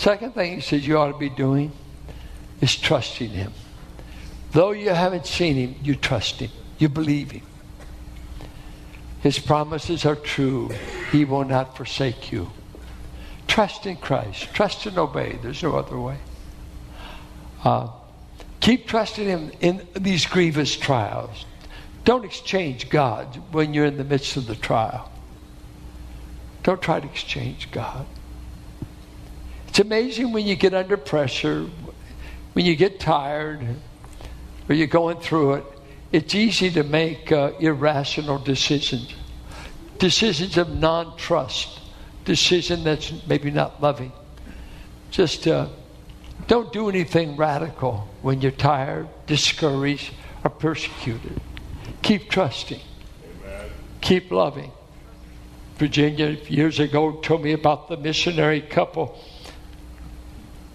Second 0.00 0.32
thing 0.32 0.54
he 0.54 0.60
says 0.62 0.86
you 0.86 0.96
ought 0.96 1.12
to 1.12 1.18
be 1.18 1.28
doing 1.28 1.72
is 2.62 2.74
trusting 2.74 3.28
him. 3.28 3.52
Though 4.52 4.70
you 4.70 4.88
haven't 4.88 5.26
seen 5.26 5.56
him, 5.56 5.74
you 5.82 5.94
trust 5.94 6.40
him. 6.40 6.50
You 6.78 6.88
believe 6.88 7.32
him. 7.32 7.42
His 9.20 9.38
promises 9.38 10.06
are 10.06 10.16
true. 10.16 10.70
He 11.12 11.26
will 11.26 11.44
not 11.44 11.76
forsake 11.76 12.32
you. 12.32 12.50
Trust 13.46 13.84
in 13.84 13.98
Christ. 13.98 14.54
Trust 14.54 14.86
and 14.86 14.96
obey. 14.96 15.38
There's 15.42 15.62
no 15.62 15.76
other 15.76 16.00
way. 16.00 16.16
Uh, 17.62 17.88
keep 18.60 18.86
trusting 18.86 19.26
Him 19.26 19.52
in 19.60 19.86
these 19.92 20.24
grievous 20.24 20.74
trials. 20.74 21.44
Don't 22.06 22.24
exchange 22.24 22.88
God 22.88 23.26
when 23.52 23.74
you're 23.74 23.84
in 23.84 23.98
the 23.98 24.04
midst 24.04 24.38
of 24.38 24.46
the 24.46 24.56
trial. 24.56 25.12
Don't 26.62 26.80
try 26.80 27.00
to 27.00 27.06
exchange 27.06 27.70
God. 27.70 28.06
It's 29.70 29.78
amazing 29.78 30.32
when 30.32 30.48
you 30.48 30.56
get 30.56 30.74
under 30.74 30.96
pressure, 30.96 31.64
when 32.54 32.66
you 32.66 32.74
get 32.74 32.98
tired, 32.98 33.64
or 34.68 34.74
you're 34.74 34.88
going 34.88 35.20
through 35.20 35.54
it, 35.54 35.64
it's 36.10 36.34
easy 36.34 36.72
to 36.72 36.82
make 36.82 37.30
uh, 37.30 37.52
irrational 37.60 38.38
decisions, 38.38 39.14
decisions 39.98 40.58
of 40.58 40.76
non 40.76 41.16
trust 41.16 41.78
decision 42.24 42.82
that's 42.82 43.12
maybe 43.28 43.52
not 43.52 43.80
loving. 43.80 44.10
Just 45.12 45.46
uh, 45.46 45.68
don't 46.48 46.72
do 46.72 46.88
anything 46.88 47.36
radical 47.36 48.08
when 48.22 48.40
you're 48.40 48.50
tired, 48.50 49.06
discouraged, 49.28 50.12
or 50.42 50.50
persecuted. 50.50 51.40
Keep 52.02 52.28
trusting. 52.28 52.80
Amen. 53.44 53.70
Keep 54.00 54.32
loving. 54.32 54.72
Virginia 55.76 56.30
years 56.48 56.80
ago 56.80 57.20
told 57.20 57.44
me 57.44 57.52
about 57.52 57.88
the 57.88 57.96
missionary 57.96 58.60
couple 58.60 59.16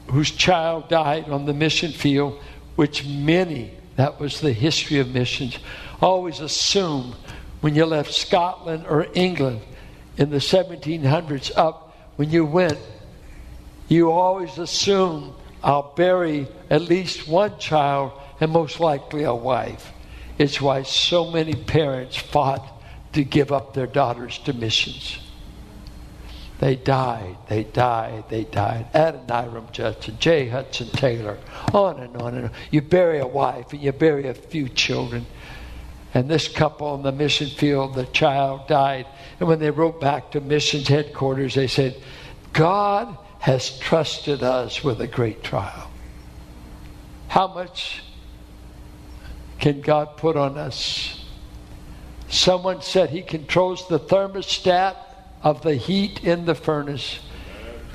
whose 0.08 0.32
child 0.32 0.90
died 0.90 1.30
on 1.30 1.46
the 1.46 1.54
mission 1.54 1.92
field, 1.92 2.42
which 2.76 3.06
many, 3.06 3.72
that 3.96 4.20
was 4.20 4.42
the 4.42 4.54
history 4.54 5.00
of 5.00 5.14
missions, 5.14 5.58
always 6.02 6.40
assume 6.40 7.16
when 7.62 7.76
you 7.76 7.86
left 7.86 8.14
Scotland 8.14 8.86
or 8.88 9.08
England 9.14 9.62
in 10.18 10.30
the 10.30 10.38
1700s 10.38 11.52
up, 11.56 11.96
when 12.16 12.30
you 12.30 12.46
went, 12.46 12.78
you 13.88 14.12
always 14.12 14.58
assume 14.58 15.34
I'll 15.64 15.94
bury 15.96 16.48
at 16.70 16.82
least 16.82 17.28
one 17.28 17.58
child 17.58 18.14
and 18.40 18.52
most 18.52 18.80
likely 18.80 19.24
a 19.24 19.34
wife. 19.34 19.92
It's 20.38 20.62
why 20.62 20.84
so 20.84 21.32
many 21.32 21.56
parents 21.56 22.18
fought 22.18 22.66
to 23.14 23.24
give 23.24 23.52
up 23.52 23.74
their 23.74 23.88
daughters 23.88 24.38
to 24.40 24.54
missions. 24.54 25.18
They 26.66 26.78
died, 26.78 27.38
they 27.48 27.64
died, 27.64 28.24
they 28.28 28.46
died. 28.46 28.88
Adoniram 28.96 29.72
Judson, 29.72 30.18
J. 30.20 30.50
Hudson 30.50 30.88
Taylor, 30.88 31.38
on 31.72 32.00
and 32.00 32.18
on 32.18 32.34
and 32.34 32.46
on. 32.46 32.52
You 32.72 32.82
bury 32.82 33.20
a 33.20 33.28
wife 33.28 33.72
and 33.72 33.84
you 33.84 33.92
bury 33.92 34.28
a 34.28 34.34
few 34.34 34.68
children. 34.70 35.28
And 36.16 36.28
this 36.28 36.48
couple 36.48 36.88
on 36.88 37.04
the 37.04 37.12
mission 37.12 37.50
field, 37.50 37.94
the 37.94 38.08
child 38.08 38.68
died. 38.68 39.06
And 39.40 39.48
when 39.48 39.60
they 39.60 39.70
wrote 39.70 40.02
back 40.02 40.32
to 40.32 40.42
missions 40.42 40.88
headquarters, 40.88 41.54
they 41.54 41.68
said, 41.68 42.02
God 42.52 43.16
has 43.38 43.78
trusted 43.78 44.42
us 44.42 44.84
with 44.84 45.00
a 45.02 45.08
great 45.08 45.44
trial. 45.44 45.92
How 47.28 47.46
much 47.46 48.02
can 49.60 49.82
God 49.82 50.18
put 50.18 50.36
on 50.36 50.58
us? 50.58 51.24
Someone 52.28 52.82
said 52.82 53.12
he 53.12 53.22
controls 53.22 53.88
the 53.88 54.00
thermostat 54.00 54.96
of 55.46 55.62
the 55.62 55.76
heat 55.76 56.22
in 56.26 56.44
the 56.44 56.56
furnace, 56.56 57.20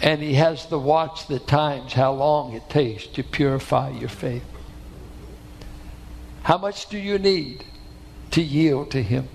and 0.01 0.23
he 0.23 0.35
has 0.35 0.65
the 0.67 0.79
watch 0.79 1.27
the 1.27 1.39
times 1.39 1.93
how 1.93 2.15
long 2.15 2.55
it 2.55 2.71
takes 2.71 3.07
to 3.09 3.23
purify 3.23 3.91
your 3.91 4.09
faith. 4.09 4.45
How 6.45 6.57
much 6.57 6.89
do 6.89 6.97
you 6.97 7.19
need? 7.19 7.67
to 8.33 8.43
yield 8.43 8.91
to 8.93 9.03
him. 9.03 9.29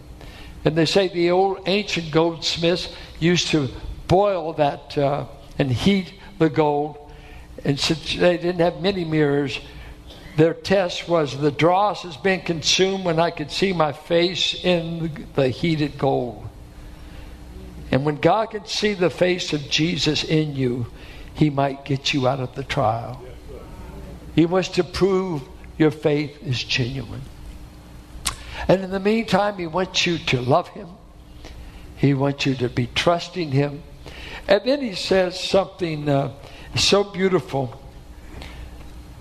And 0.64 0.76
they 0.76 0.86
say 0.86 1.08
the 1.08 1.32
old 1.32 1.60
ancient 1.68 2.12
goldsmiths 2.12 2.90
used 3.20 3.50
to 3.50 3.70
boil 4.08 4.54
that 4.54 4.98
uh, 4.98 5.26
and 5.60 5.72
heat 5.72 6.14
the 6.40 6.50
gold. 6.50 6.98
And 7.64 7.80
since 7.80 8.16
they 8.16 8.38
didn't 8.38 8.62
have 8.62 8.82
many 8.82 9.06
mirrors, 9.06 9.60
their 10.38 10.54
test 10.54 11.08
was 11.08 11.38
the 11.38 11.52
dross 11.52 12.04
has 12.04 12.18
been 12.18 12.42
consumed 12.42 13.06
when 13.06 13.20
I 13.20 13.32
could 13.32 13.52
see 13.52 13.74
my 13.74 13.94
face 13.94 14.54
in 14.64 15.28
the 15.36 15.50
heated 15.50 15.98
gold. 15.98 16.48
And 17.92 18.06
when 18.06 18.16
God 18.18 18.52
can 18.52 18.66
see 18.66 18.94
the 18.94 19.10
face 19.10 19.54
of 19.54 19.70
Jesus 19.70 20.24
in 20.24 20.56
you, 20.56 20.88
He 21.34 21.50
might 21.50 21.86
get 21.86 22.14
you 22.14 22.28
out 22.28 22.40
of 22.40 22.56
the 22.56 22.64
trial. 22.64 23.24
He 24.36 24.46
wants 24.46 24.70
to 24.70 24.84
prove 24.84 25.44
your 25.78 25.92
faith 25.92 26.42
is 26.44 26.64
genuine. 26.64 27.22
And 28.68 28.84
in 28.84 28.92
the 28.92 29.00
meantime, 29.00 29.58
He 29.58 29.68
wants 29.68 30.06
you 30.06 30.18
to 30.18 30.42
love 30.42 30.68
Him, 30.70 30.90
He 31.98 32.14
wants 32.14 32.46
you 32.46 32.56
to 32.56 32.70
be 32.70 32.88
trusting 32.88 33.52
Him. 33.52 33.84
And 34.48 34.62
then 34.66 34.82
He 34.82 34.96
says 34.96 35.40
something 35.40 36.10
uh, 36.10 36.34
so 36.76 37.04
beautiful. 37.04 37.82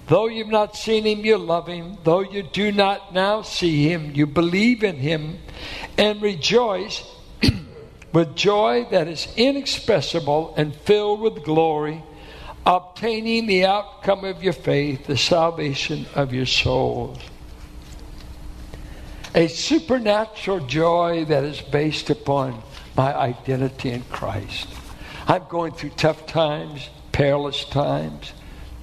Though 0.07 0.27
you've 0.27 0.49
not 0.49 0.77
seen 0.77 1.05
him, 1.05 1.25
you 1.25 1.39
love 1.39 1.67
him. 1.67 1.97
Though 2.05 2.21
you 2.21 2.43
do 2.43 2.73
not 2.73 3.15
now 3.15 3.43
see 3.43 3.89
him, 3.89 4.13
you 4.15 4.27
believe 4.27 4.85
in 4.85 4.97
him 4.97 5.39
and 5.97 6.21
rejoice 6.21 7.03
with 8.15 8.35
joy 8.35 8.87
that 8.91 9.09
is 9.09 9.29
inexpressible 9.37 10.55
and 10.57 10.75
filled 10.75 11.21
with 11.21 11.45
glory, 11.45 12.03
obtaining 12.65 13.45
the 13.47 13.67
outcome 13.67 14.25
of 14.25 14.43
your 14.43 14.55
faith, 14.55 15.07
the 15.07 15.19
salvation 15.19 16.07
of 16.15 16.33
your 16.33 16.47
souls 16.47 17.19
a 19.35 19.49
supernatural 19.49 20.61
joy 20.61 21.25
that 21.25 21.45
is 21.45 21.61
based 21.61 22.09
upon 22.09 22.63
my 22.97 23.15
identity 23.15 23.91
in 23.91 24.03
Christ. 24.05 24.69
I'm 25.27 25.45
going 25.49 25.73
through 25.73 25.91
tough 25.91 26.27
times, 26.27 26.89
perilous 27.11 27.65
times, 27.65 28.33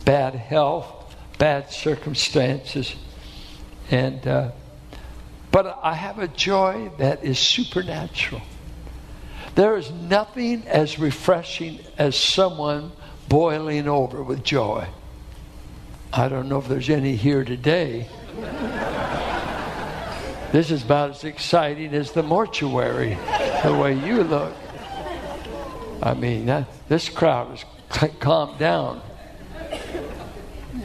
bad 0.03 0.35
health, 0.35 1.15
bad 1.37 1.71
circumstances. 1.71 2.95
And, 3.89 4.27
uh, 4.27 4.51
but 5.51 5.79
I 5.81 5.93
have 5.93 6.19
a 6.19 6.27
joy 6.27 6.91
that 6.97 7.23
is 7.23 7.39
supernatural. 7.39 8.41
There 9.55 9.75
is 9.75 9.91
nothing 9.91 10.63
as 10.67 10.97
refreshing 10.97 11.79
as 11.97 12.15
someone 12.15 12.91
boiling 13.27 13.87
over 13.87 14.23
with 14.23 14.43
joy. 14.43 14.87
I 16.13 16.29
don't 16.29 16.49
know 16.49 16.59
if 16.59 16.67
there's 16.67 16.89
any 16.89 17.15
here 17.15 17.43
today. 17.43 18.07
this 20.51 20.71
is 20.71 20.83
about 20.83 21.11
as 21.11 21.23
exciting 21.23 21.93
as 21.93 22.11
the 22.11 22.23
mortuary, 22.23 23.17
the 23.63 23.77
way 23.77 23.93
you 23.93 24.23
look. 24.23 24.53
I 26.01 26.13
mean, 26.13 26.47
that, 26.47 26.67
this 26.89 27.09
crowd 27.09 27.53
is 27.53 27.65
calmed 28.19 28.57
down. 28.57 29.01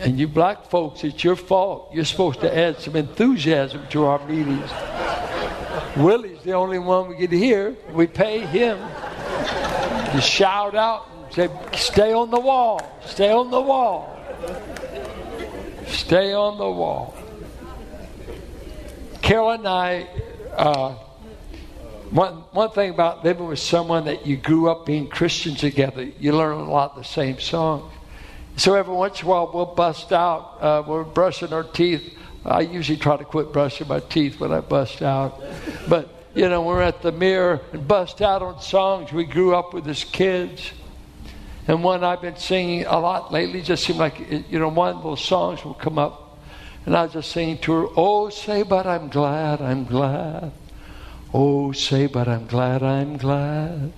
And 0.00 0.18
you 0.18 0.28
black 0.28 0.66
folks, 0.66 1.04
it's 1.04 1.22
your 1.24 1.36
fault. 1.36 1.90
You're 1.92 2.04
supposed 2.04 2.40
to 2.40 2.56
add 2.56 2.80
some 2.80 2.96
enthusiasm 2.96 3.86
to 3.90 4.04
our 4.04 4.24
meetings. 4.26 4.70
Willie's 5.96 6.42
the 6.42 6.52
only 6.52 6.78
one 6.78 7.08
we 7.08 7.16
get 7.16 7.30
to 7.30 7.38
hear. 7.38 7.76
We 7.92 8.06
pay 8.06 8.40
him 8.40 8.78
to 10.12 10.20
shout 10.20 10.74
out 10.74 11.08
and 11.10 11.32
say, 11.32 11.50
Stay 11.74 12.12
on 12.12 12.30
the 12.30 12.40
wall, 12.40 12.80
stay 13.04 13.30
on 13.30 13.50
the 13.50 13.60
wall, 13.60 14.18
stay 15.86 16.32
on 16.32 16.58
the 16.58 16.70
wall. 16.70 17.14
Carol 19.22 19.50
and 19.50 19.66
I, 19.66 20.08
uh, 20.52 20.94
one, 22.10 22.34
one 22.52 22.70
thing 22.70 22.90
about 22.90 23.24
living 23.24 23.48
with 23.48 23.58
someone 23.58 24.04
that 24.04 24.24
you 24.24 24.36
grew 24.36 24.70
up 24.70 24.86
being 24.86 25.08
Christian 25.08 25.56
together, 25.56 26.04
you 26.04 26.32
learn 26.32 26.58
a 26.58 26.70
lot 26.70 26.92
of 26.92 26.98
the 26.98 27.08
same 27.08 27.40
songs. 27.40 27.92
So 28.56 28.74
every 28.74 28.94
once 28.94 29.20
in 29.20 29.26
a 29.26 29.30
while 29.30 29.50
we'll 29.52 29.66
bust 29.66 30.12
out, 30.12 30.58
uh, 30.60 30.82
we're 30.86 31.04
brushing 31.04 31.52
our 31.52 31.64
teeth. 31.64 32.16
I 32.46 32.60
usually 32.60 32.98
try 32.98 33.16
to 33.16 33.24
quit 33.24 33.52
brushing 33.52 33.88
my 33.88 34.00
teeth 34.00 34.38
when 34.38 34.52
I 34.52 34.60
bust 34.60 35.02
out. 35.02 35.42
But, 35.88 36.08
you 36.34 36.48
know, 36.48 36.62
we're 36.62 36.82
at 36.82 37.02
the 37.02 37.10
mirror 37.10 37.60
and 37.72 37.86
bust 37.86 38.22
out 38.22 38.40
on 38.40 38.60
songs 38.60 39.12
we 39.12 39.24
grew 39.24 39.54
up 39.54 39.74
with 39.74 39.88
as 39.88 40.04
kids. 40.04 40.70
And 41.66 41.82
one 41.82 42.04
I've 42.04 42.22
been 42.22 42.36
singing 42.36 42.86
a 42.86 42.98
lot 42.98 43.32
lately 43.32 43.62
just 43.62 43.84
seemed 43.84 43.98
like, 43.98 44.30
you 44.48 44.58
know, 44.60 44.68
one 44.68 44.96
of 44.96 45.02
those 45.02 45.24
songs 45.24 45.64
will 45.64 45.74
come 45.74 45.98
up. 45.98 46.38
And 46.84 46.96
I 46.96 47.02
was 47.02 47.14
just 47.14 47.32
singing 47.32 47.58
to 47.58 47.72
her, 47.72 47.86
Oh, 47.96 48.30
say, 48.30 48.62
but 48.62 48.86
I'm 48.86 49.08
glad, 49.08 49.60
I'm 49.60 49.84
glad. 49.84 50.52
Oh, 51.34 51.72
say, 51.72 52.06
but 52.06 52.28
I'm 52.28 52.46
glad, 52.46 52.84
I'm 52.84 53.16
glad. 53.16 53.92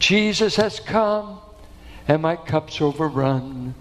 Jesus 0.00 0.56
has 0.56 0.80
come 0.80 1.38
and 2.08 2.20
my 2.20 2.34
cup's 2.34 2.80
overrun. 2.80 3.74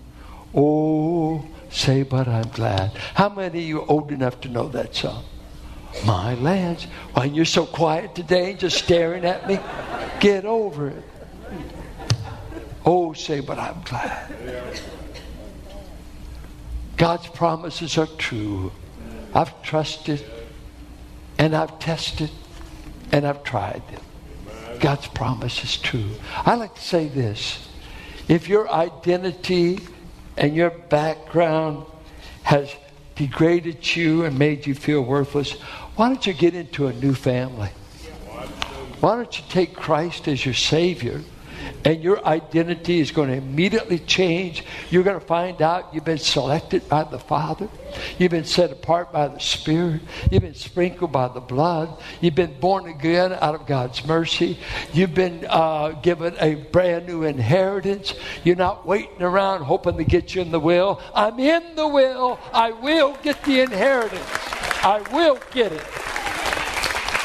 Oh, 0.54 1.44
say, 1.70 2.04
but 2.04 2.28
I'm 2.28 2.50
glad. 2.50 2.92
How 3.14 3.30
many 3.30 3.60
of 3.60 3.66
you 3.66 3.86
old 3.86 4.12
enough 4.12 4.42
to 4.42 4.50
know 4.50 4.68
that 4.70 4.96
song? 4.96 5.24
My 6.06 6.36
lands. 6.36 6.86
Why, 7.14 7.26
you're 7.26 7.46
so 7.46 7.66
quiet 7.66 8.16
today, 8.16 8.54
just 8.54 8.78
staring 8.78 9.26
at 9.26 9.48
me? 9.48 9.60
Get 10.20 10.46
over 10.46 10.90
it. 10.90 11.04
Oh, 12.86 13.14
say, 13.14 13.40
but 13.40 13.60
I'm 13.60 13.82
glad. 13.84 14.32
God's 16.98 17.28
promises 17.28 17.98
are 17.98 18.08
true. 18.18 18.72
I've 19.34 19.62
trusted 19.62 20.24
and 21.38 21.56
I've 21.56 21.80
tested 21.80 22.30
and 23.12 23.26
I've 23.26 23.44
tried 23.44 23.82
them. 23.88 24.02
God's 24.80 25.08
promise 25.08 25.64
is 25.64 25.78
true. 25.78 26.12
I 26.46 26.56
like 26.56 26.76
to 26.76 26.82
say 26.82 27.08
this 27.08 27.68
if 28.28 28.48
your 28.48 28.72
identity 28.72 29.80
and 30.40 30.56
your 30.56 30.70
background 30.70 31.86
has 32.44 32.74
degraded 33.16 33.96
you 33.96 34.24
and 34.24 34.40
made 34.40 34.66
you 34.66 34.74
feel 34.74 35.02
worthless, 35.02 35.52
why 35.98 36.08
don't 36.08 36.26
you 36.26 36.34
get 36.34 36.56
into 36.56 36.88
a 36.88 36.94
new 36.94 37.14
family? 37.14 37.70
Why 39.02 39.18
don't 39.18 39.38
you 39.38 39.44
take 39.50 39.76
Christ 39.76 40.30
as 40.30 40.46
your 40.46 40.54
Savior? 40.54 41.22
And 41.86 42.04
your 42.04 42.26
identity 42.26 43.00
is 43.00 43.12
going 43.12 43.30
to 43.30 43.36
immediately 43.36 44.00
change. 44.00 44.64
You're 44.90 45.04
going 45.04 45.20
to 45.20 45.26
find 45.26 45.62
out 45.62 45.94
you've 45.94 46.06
been 46.06 46.18
selected 46.18 46.88
by 46.90 47.04
the 47.04 47.20
Father. 47.20 47.70
You've 48.18 48.32
been 48.32 48.46
set 48.46 48.72
apart 48.72 49.12
by 49.12 49.28
the 49.28 49.40
Spirit. 49.40 50.02
You've 50.32 50.44
been 50.44 50.54
sprinkled 50.54 51.12
by 51.12 51.28
the 51.30 51.40
blood. 51.40 52.02
You've 52.22 52.36
been 52.36 52.60
born 52.60 52.88
again 52.88 53.34
out 53.34 53.56
of 53.56 53.66
God's 53.66 54.06
mercy. 54.06 54.60
You've 54.94 55.14
been 55.14 55.46
uh, 55.50 55.90
given 56.02 56.36
a 56.40 56.56
brand 56.56 57.08
new 57.08 57.24
inheritance. 57.24 58.14
You're 58.44 58.56
not 58.56 58.86
waiting 58.86 59.22
around 59.22 59.64
hoping 59.64 59.98
to 59.98 60.04
get 60.04 60.36
you 60.36 60.42
in 60.42 60.52
the 60.52 60.60
will. 60.60 61.02
I'm 61.16 61.40
in 61.40 61.76
the 61.76 61.88
will. 61.88 62.40
I 62.54 62.72
will 62.72 63.18
get 63.24 63.44
the 63.44 63.62
inheritance. 63.62 64.28
I 64.84 65.02
will 65.12 65.40
get 65.52 65.72
it. 65.72 65.86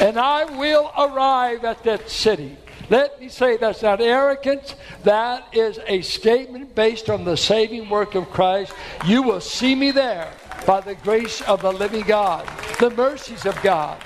And 0.01 0.17
I 0.17 0.43
will 0.57 0.91
arrive 0.97 1.63
at 1.63 1.83
that 1.83 2.09
city. 2.09 2.57
Let 2.89 3.19
me 3.19 3.29
say 3.29 3.57
that's 3.57 3.81
not 3.81 4.01
arrogance. 4.01 4.75
That 5.03 5.47
is 5.53 5.79
a 5.87 6.01
statement 6.01 6.75
based 6.75 7.09
on 7.09 7.25
the 7.25 7.37
saving 7.37 7.89
work 7.89 8.15
of 8.15 8.29
Christ. 8.29 8.73
You 9.05 9.23
will 9.23 9.41
see 9.41 9.75
me 9.75 9.91
there 9.91 10.31
by 10.65 10.81
the 10.81 10.95
grace 10.95 11.41
of 11.41 11.61
the 11.61 11.71
living 11.71 12.03
God, 12.03 12.47
the 12.79 12.89
mercies 12.91 13.45
of 13.45 13.61
God. 13.61 14.01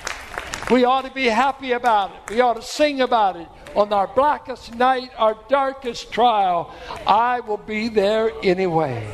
We 0.72 0.86
ought 0.86 1.06
to 1.06 1.12
be 1.12 1.26
happy 1.26 1.72
about 1.72 2.12
it. 2.12 2.34
We 2.34 2.42
ought 2.42 2.56
to 2.56 2.62
sing 2.62 3.02
about 3.02 3.36
it. 3.38 3.48
On 3.76 3.92
our 3.94 4.08
blackest 4.08 4.76
night, 4.76 5.12
our 5.18 5.38
darkest 5.48 6.12
trial, 6.12 6.74
I 7.06 7.39
will 7.39 7.58
be 7.58 7.88
there 7.88 8.32
anyway. 8.44 9.08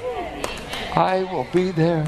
I 0.96 1.24
will 1.24 1.48
be 1.54 1.72
there. 1.72 2.06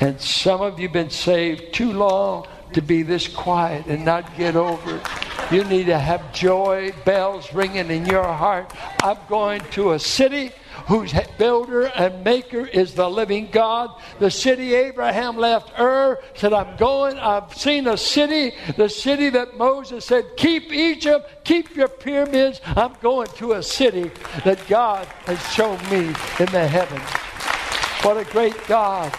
And 0.00 0.20
some 0.20 0.60
of 0.60 0.78
you 0.78 0.88
have 0.88 0.92
been 0.92 1.10
saved 1.10 1.72
too 1.72 1.92
long 1.92 2.46
to 2.74 2.82
be 2.82 3.02
this 3.02 3.28
quiet 3.28 3.86
and 3.86 4.04
not 4.04 4.36
get 4.36 4.56
over 4.56 4.96
it. 4.96 5.06
You 5.50 5.64
need 5.64 5.86
to 5.86 5.98
have 5.98 6.32
joy 6.32 6.92
bells 7.04 7.52
ringing 7.52 7.90
in 7.90 8.06
your 8.06 8.24
heart. 8.24 8.72
I'm 9.02 9.18
going 9.28 9.60
to 9.72 9.92
a 9.92 9.98
city 9.98 10.52
whose 10.86 11.12
builder 11.38 11.84
and 11.86 12.24
maker 12.24 12.66
is 12.66 12.94
the 12.94 13.08
living 13.08 13.48
God. 13.50 13.90
The 14.18 14.30
city 14.30 14.74
Abraham 14.74 15.36
left 15.36 15.78
Ur 15.78 16.18
said, 16.34 16.52
I'm 16.52 16.76
going. 16.76 17.18
I've 17.18 17.54
seen 17.54 17.86
a 17.86 17.96
city, 17.96 18.54
the 18.76 18.88
city 18.88 19.30
that 19.30 19.56
Moses 19.56 20.04
said, 20.04 20.24
Keep 20.36 20.72
Egypt, 20.72 21.44
keep 21.44 21.74
your 21.76 21.88
pyramids. 21.88 22.60
I'm 22.64 22.94
going 23.00 23.28
to 23.36 23.52
a 23.52 23.62
city 23.62 24.10
that 24.44 24.66
God 24.68 25.06
has 25.26 25.40
shown 25.52 25.78
me 25.90 26.08
in 26.38 26.46
the 26.52 26.66
heavens. 26.66 27.08
What 28.04 28.16
a 28.16 28.24
great 28.30 28.66
God. 28.66 29.12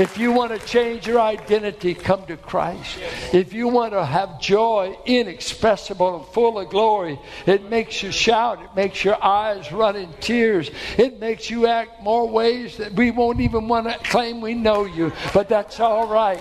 If 0.00 0.16
you 0.16 0.32
want 0.32 0.58
to 0.58 0.66
change 0.66 1.06
your 1.06 1.20
identity, 1.20 1.92
come 1.92 2.24
to 2.24 2.38
Christ. 2.38 2.98
If 3.34 3.52
you 3.52 3.68
want 3.68 3.92
to 3.92 4.02
have 4.02 4.40
joy 4.40 4.96
inexpressible 5.04 6.16
and 6.16 6.26
full 6.28 6.58
of 6.58 6.70
glory, 6.70 7.18
it 7.44 7.68
makes 7.68 8.02
you 8.02 8.10
shout. 8.10 8.62
It 8.62 8.74
makes 8.74 9.04
your 9.04 9.22
eyes 9.22 9.70
run 9.70 9.96
in 9.96 10.10
tears. 10.14 10.70
It 10.96 11.20
makes 11.20 11.50
you 11.50 11.66
act 11.66 12.02
more 12.02 12.26
ways 12.26 12.78
that 12.78 12.94
we 12.94 13.10
won't 13.10 13.40
even 13.40 13.68
want 13.68 13.88
to 13.88 13.98
claim 14.08 14.40
we 14.40 14.54
know 14.54 14.86
you. 14.86 15.12
But 15.34 15.50
that's 15.50 15.80
all 15.80 16.08
right. 16.08 16.40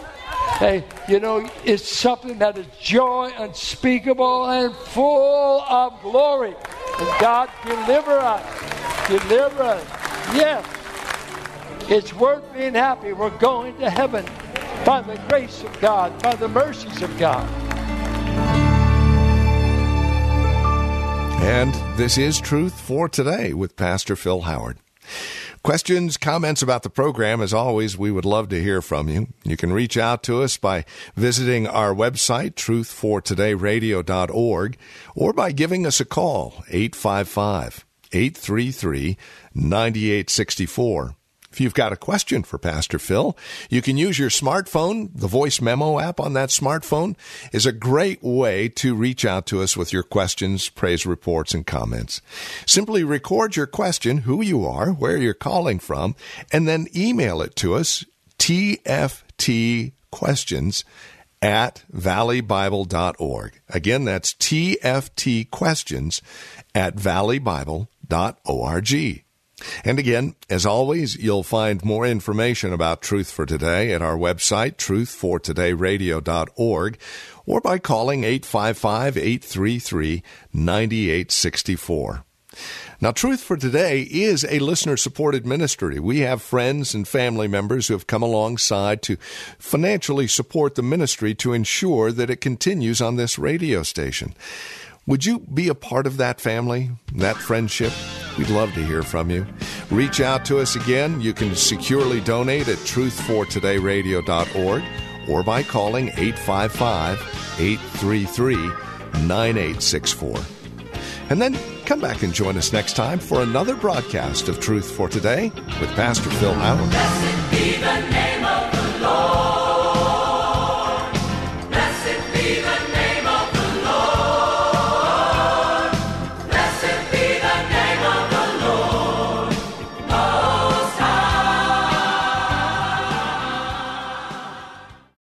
Hey, 0.58 0.86
you 1.10 1.20
know, 1.20 1.46
it's 1.66 1.90
something 1.90 2.40
that 2.40 2.58
is 2.58 2.66
joy 2.80 3.30
unspeakable 3.38 4.46
and 4.46 4.74
full 4.74 5.64
of 5.64 6.02
glory. 6.02 6.56
And 6.98 7.20
God, 7.20 7.50
deliver 7.66 8.20
us. 8.20 9.08
Deliver 9.10 9.64
us. 9.64 9.86
Yes. 10.34 10.79
It's 11.92 12.14
worth 12.14 12.54
being 12.54 12.76
happy. 12.76 13.14
We're 13.14 13.36
going 13.40 13.76
to 13.80 13.90
heaven 13.90 14.24
by 14.86 15.02
the 15.02 15.20
grace 15.28 15.64
of 15.64 15.82
God, 15.82 16.22
by 16.22 16.36
the 16.36 16.48
mercies 16.48 17.02
of 17.02 17.18
God. 17.18 17.50
And 21.42 21.74
this 21.98 22.20
is 22.20 22.40
Truth 22.40 22.80
for 22.80 23.10
Today 23.10 23.56
with 23.56 23.76
Pastor 23.76 24.16
Phil 24.16 24.42
Howard. 24.42 24.78
Questions, 25.64 26.16
comments 26.16 26.62
about 26.62 26.84
the 26.84 26.92
program, 26.92 27.42
as 27.42 27.56
always, 27.56 27.98
we 27.98 28.12
would 28.12 28.24
love 28.24 28.50
to 28.50 28.62
hear 28.62 28.84
from 28.84 29.10
you. 29.10 29.30
You 29.44 29.58
can 29.58 29.74
reach 29.74 29.98
out 29.98 30.22
to 30.24 30.44
us 30.44 30.58
by 30.58 30.86
visiting 31.16 31.66
our 31.66 31.96
website, 31.96 32.54
truthfortodayradio.org, 32.54 34.78
or 35.16 35.34
by 35.34 35.52
giving 35.52 35.88
us 35.88 36.00
a 36.00 36.06
call, 36.06 36.64
855 36.70 37.84
833 38.12 39.18
9864. 39.56 41.16
If 41.52 41.60
you've 41.60 41.74
got 41.74 41.92
a 41.92 41.98
question 41.98 42.44
for 42.44 42.60
Pastor 42.60 43.00
Phil, 43.00 43.36
you 43.70 43.82
can 43.82 43.98
use 43.98 44.20
your 44.20 44.30
smartphone. 44.30 45.10
The 45.14 45.28
voice 45.28 45.62
memo 45.62 46.00
app 46.00 46.20
on 46.20 46.34
that 46.34 46.50
smartphone 46.50 47.16
is 47.52 47.66
a 47.66 47.72
great 47.72 48.22
way 48.22 48.70
to 48.70 48.94
reach 48.94 49.26
out 49.26 49.46
to 49.48 49.62
us 49.62 49.76
with 49.76 49.92
your 49.92 50.04
questions, 50.04 50.70
praise 50.70 51.06
reports, 51.06 51.54
and 51.54 51.66
comments. 51.66 52.22
Simply 52.68 53.04
record 53.04 53.56
your 53.56 53.68
question, 53.68 54.20
who 54.20 54.42
you 54.42 54.66
are, 54.66 54.92
where 54.92 55.18
you're 55.18 55.34
calling 55.34 55.80
from, 55.80 56.16
and 56.52 56.68
then 56.68 56.88
email 56.96 57.42
it 57.42 57.56
to 57.58 57.74
us, 57.74 58.06
TFT 58.38 59.94
questions 60.12 60.86
at 61.42 61.84
valleybible.org. 61.94 63.62
Again, 63.70 64.06
that's 64.06 64.34
TFT 64.34 65.50
questions 65.50 66.22
at 66.76 66.96
valleybible.org. 66.96 69.24
And 69.84 70.00
again, 70.00 70.36
as 70.50 70.66
always, 70.66 71.16
you'll 71.16 71.44
find 71.44 71.84
more 71.84 72.06
information 72.06 72.72
about 72.74 73.02
Truth 73.02 73.32
for 73.32 73.46
Today 73.46 73.94
at 73.94 74.02
our 74.02 74.18
website, 74.18 74.78
truthfortodayradio.org, 74.78 76.98
or 77.46 77.62
by 77.62 77.80
calling 77.80 78.24
855 78.24 79.18
833 79.18 80.24
9864. 80.54 82.24
Now, 83.02 83.12
Truth 83.12 83.42
for 83.42 83.56
Today 83.56 84.02
is 84.02 84.46
a 84.50 84.60
listener 84.60 84.98
supported 84.98 85.46
ministry. 85.46 86.00
We 86.00 86.20
have 86.20 86.42
friends 86.42 86.94
and 86.94 87.08
family 87.08 87.48
members 87.48 87.88
who 87.88 87.94
have 87.94 88.08
come 88.08 88.24
alongside 88.24 89.02
to 89.04 89.16
financially 89.58 90.28
support 90.28 90.76
the 90.76 90.84
ministry 90.84 91.34
to 91.36 91.54
ensure 91.54 92.12
that 92.12 92.30
it 92.30 92.42
continues 92.42 93.02
on 93.02 93.16
this 93.16 93.40
radio 93.40 93.84
station. 93.84 94.34
Would 95.10 95.26
you 95.26 95.40
be 95.40 95.68
a 95.70 95.76
part 95.76 96.06
of 96.06 96.18
that 96.18 96.40
family, 96.40 96.92
that 97.16 97.36
friendship? 97.36 97.92
We'd 98.38 98.52
love 98.52 98.72
to 98.76 98.86
hear 98.86 99.02
from 99.02 99.32
you. 99.32 99.48
Reach 99.90 100.22
out 100.22 100.46
to 100.46 100.60
us 100.60 100.76
again. 100.76 101.20
You 101.20 101.34
can 101.34 101.56
securely 101.56 102.22
donate 102.22 102.68
at 102.68 102.78
truthfortodayradio.org 102.78 104.84
or 105.28 105.42
by 105.42 105.64
calling 105.64 106.10
855 106.10 107.20
833 107.60 108.56
9864. 109.26 110.38
And 111.32 111.42
then 111.42 111.58
come 111.86 112.00
back 112.00 112.22
and 112.22 112.32
join 112.32 112.56
us 112.56 112.72
next 112.72 112.96
time 112.96 113.18
for 113.18 113.42
another 113.42 113.76
broadcast 113.76 114.48
of 114.48 114.60
Truth 114.60 114.92
for 114.92 115.10
Today 115.10 115.52
with 115.82 115.90
Pastor 115.96 116.30
Phil 116.30 116.54
Howard. 116.54 118.19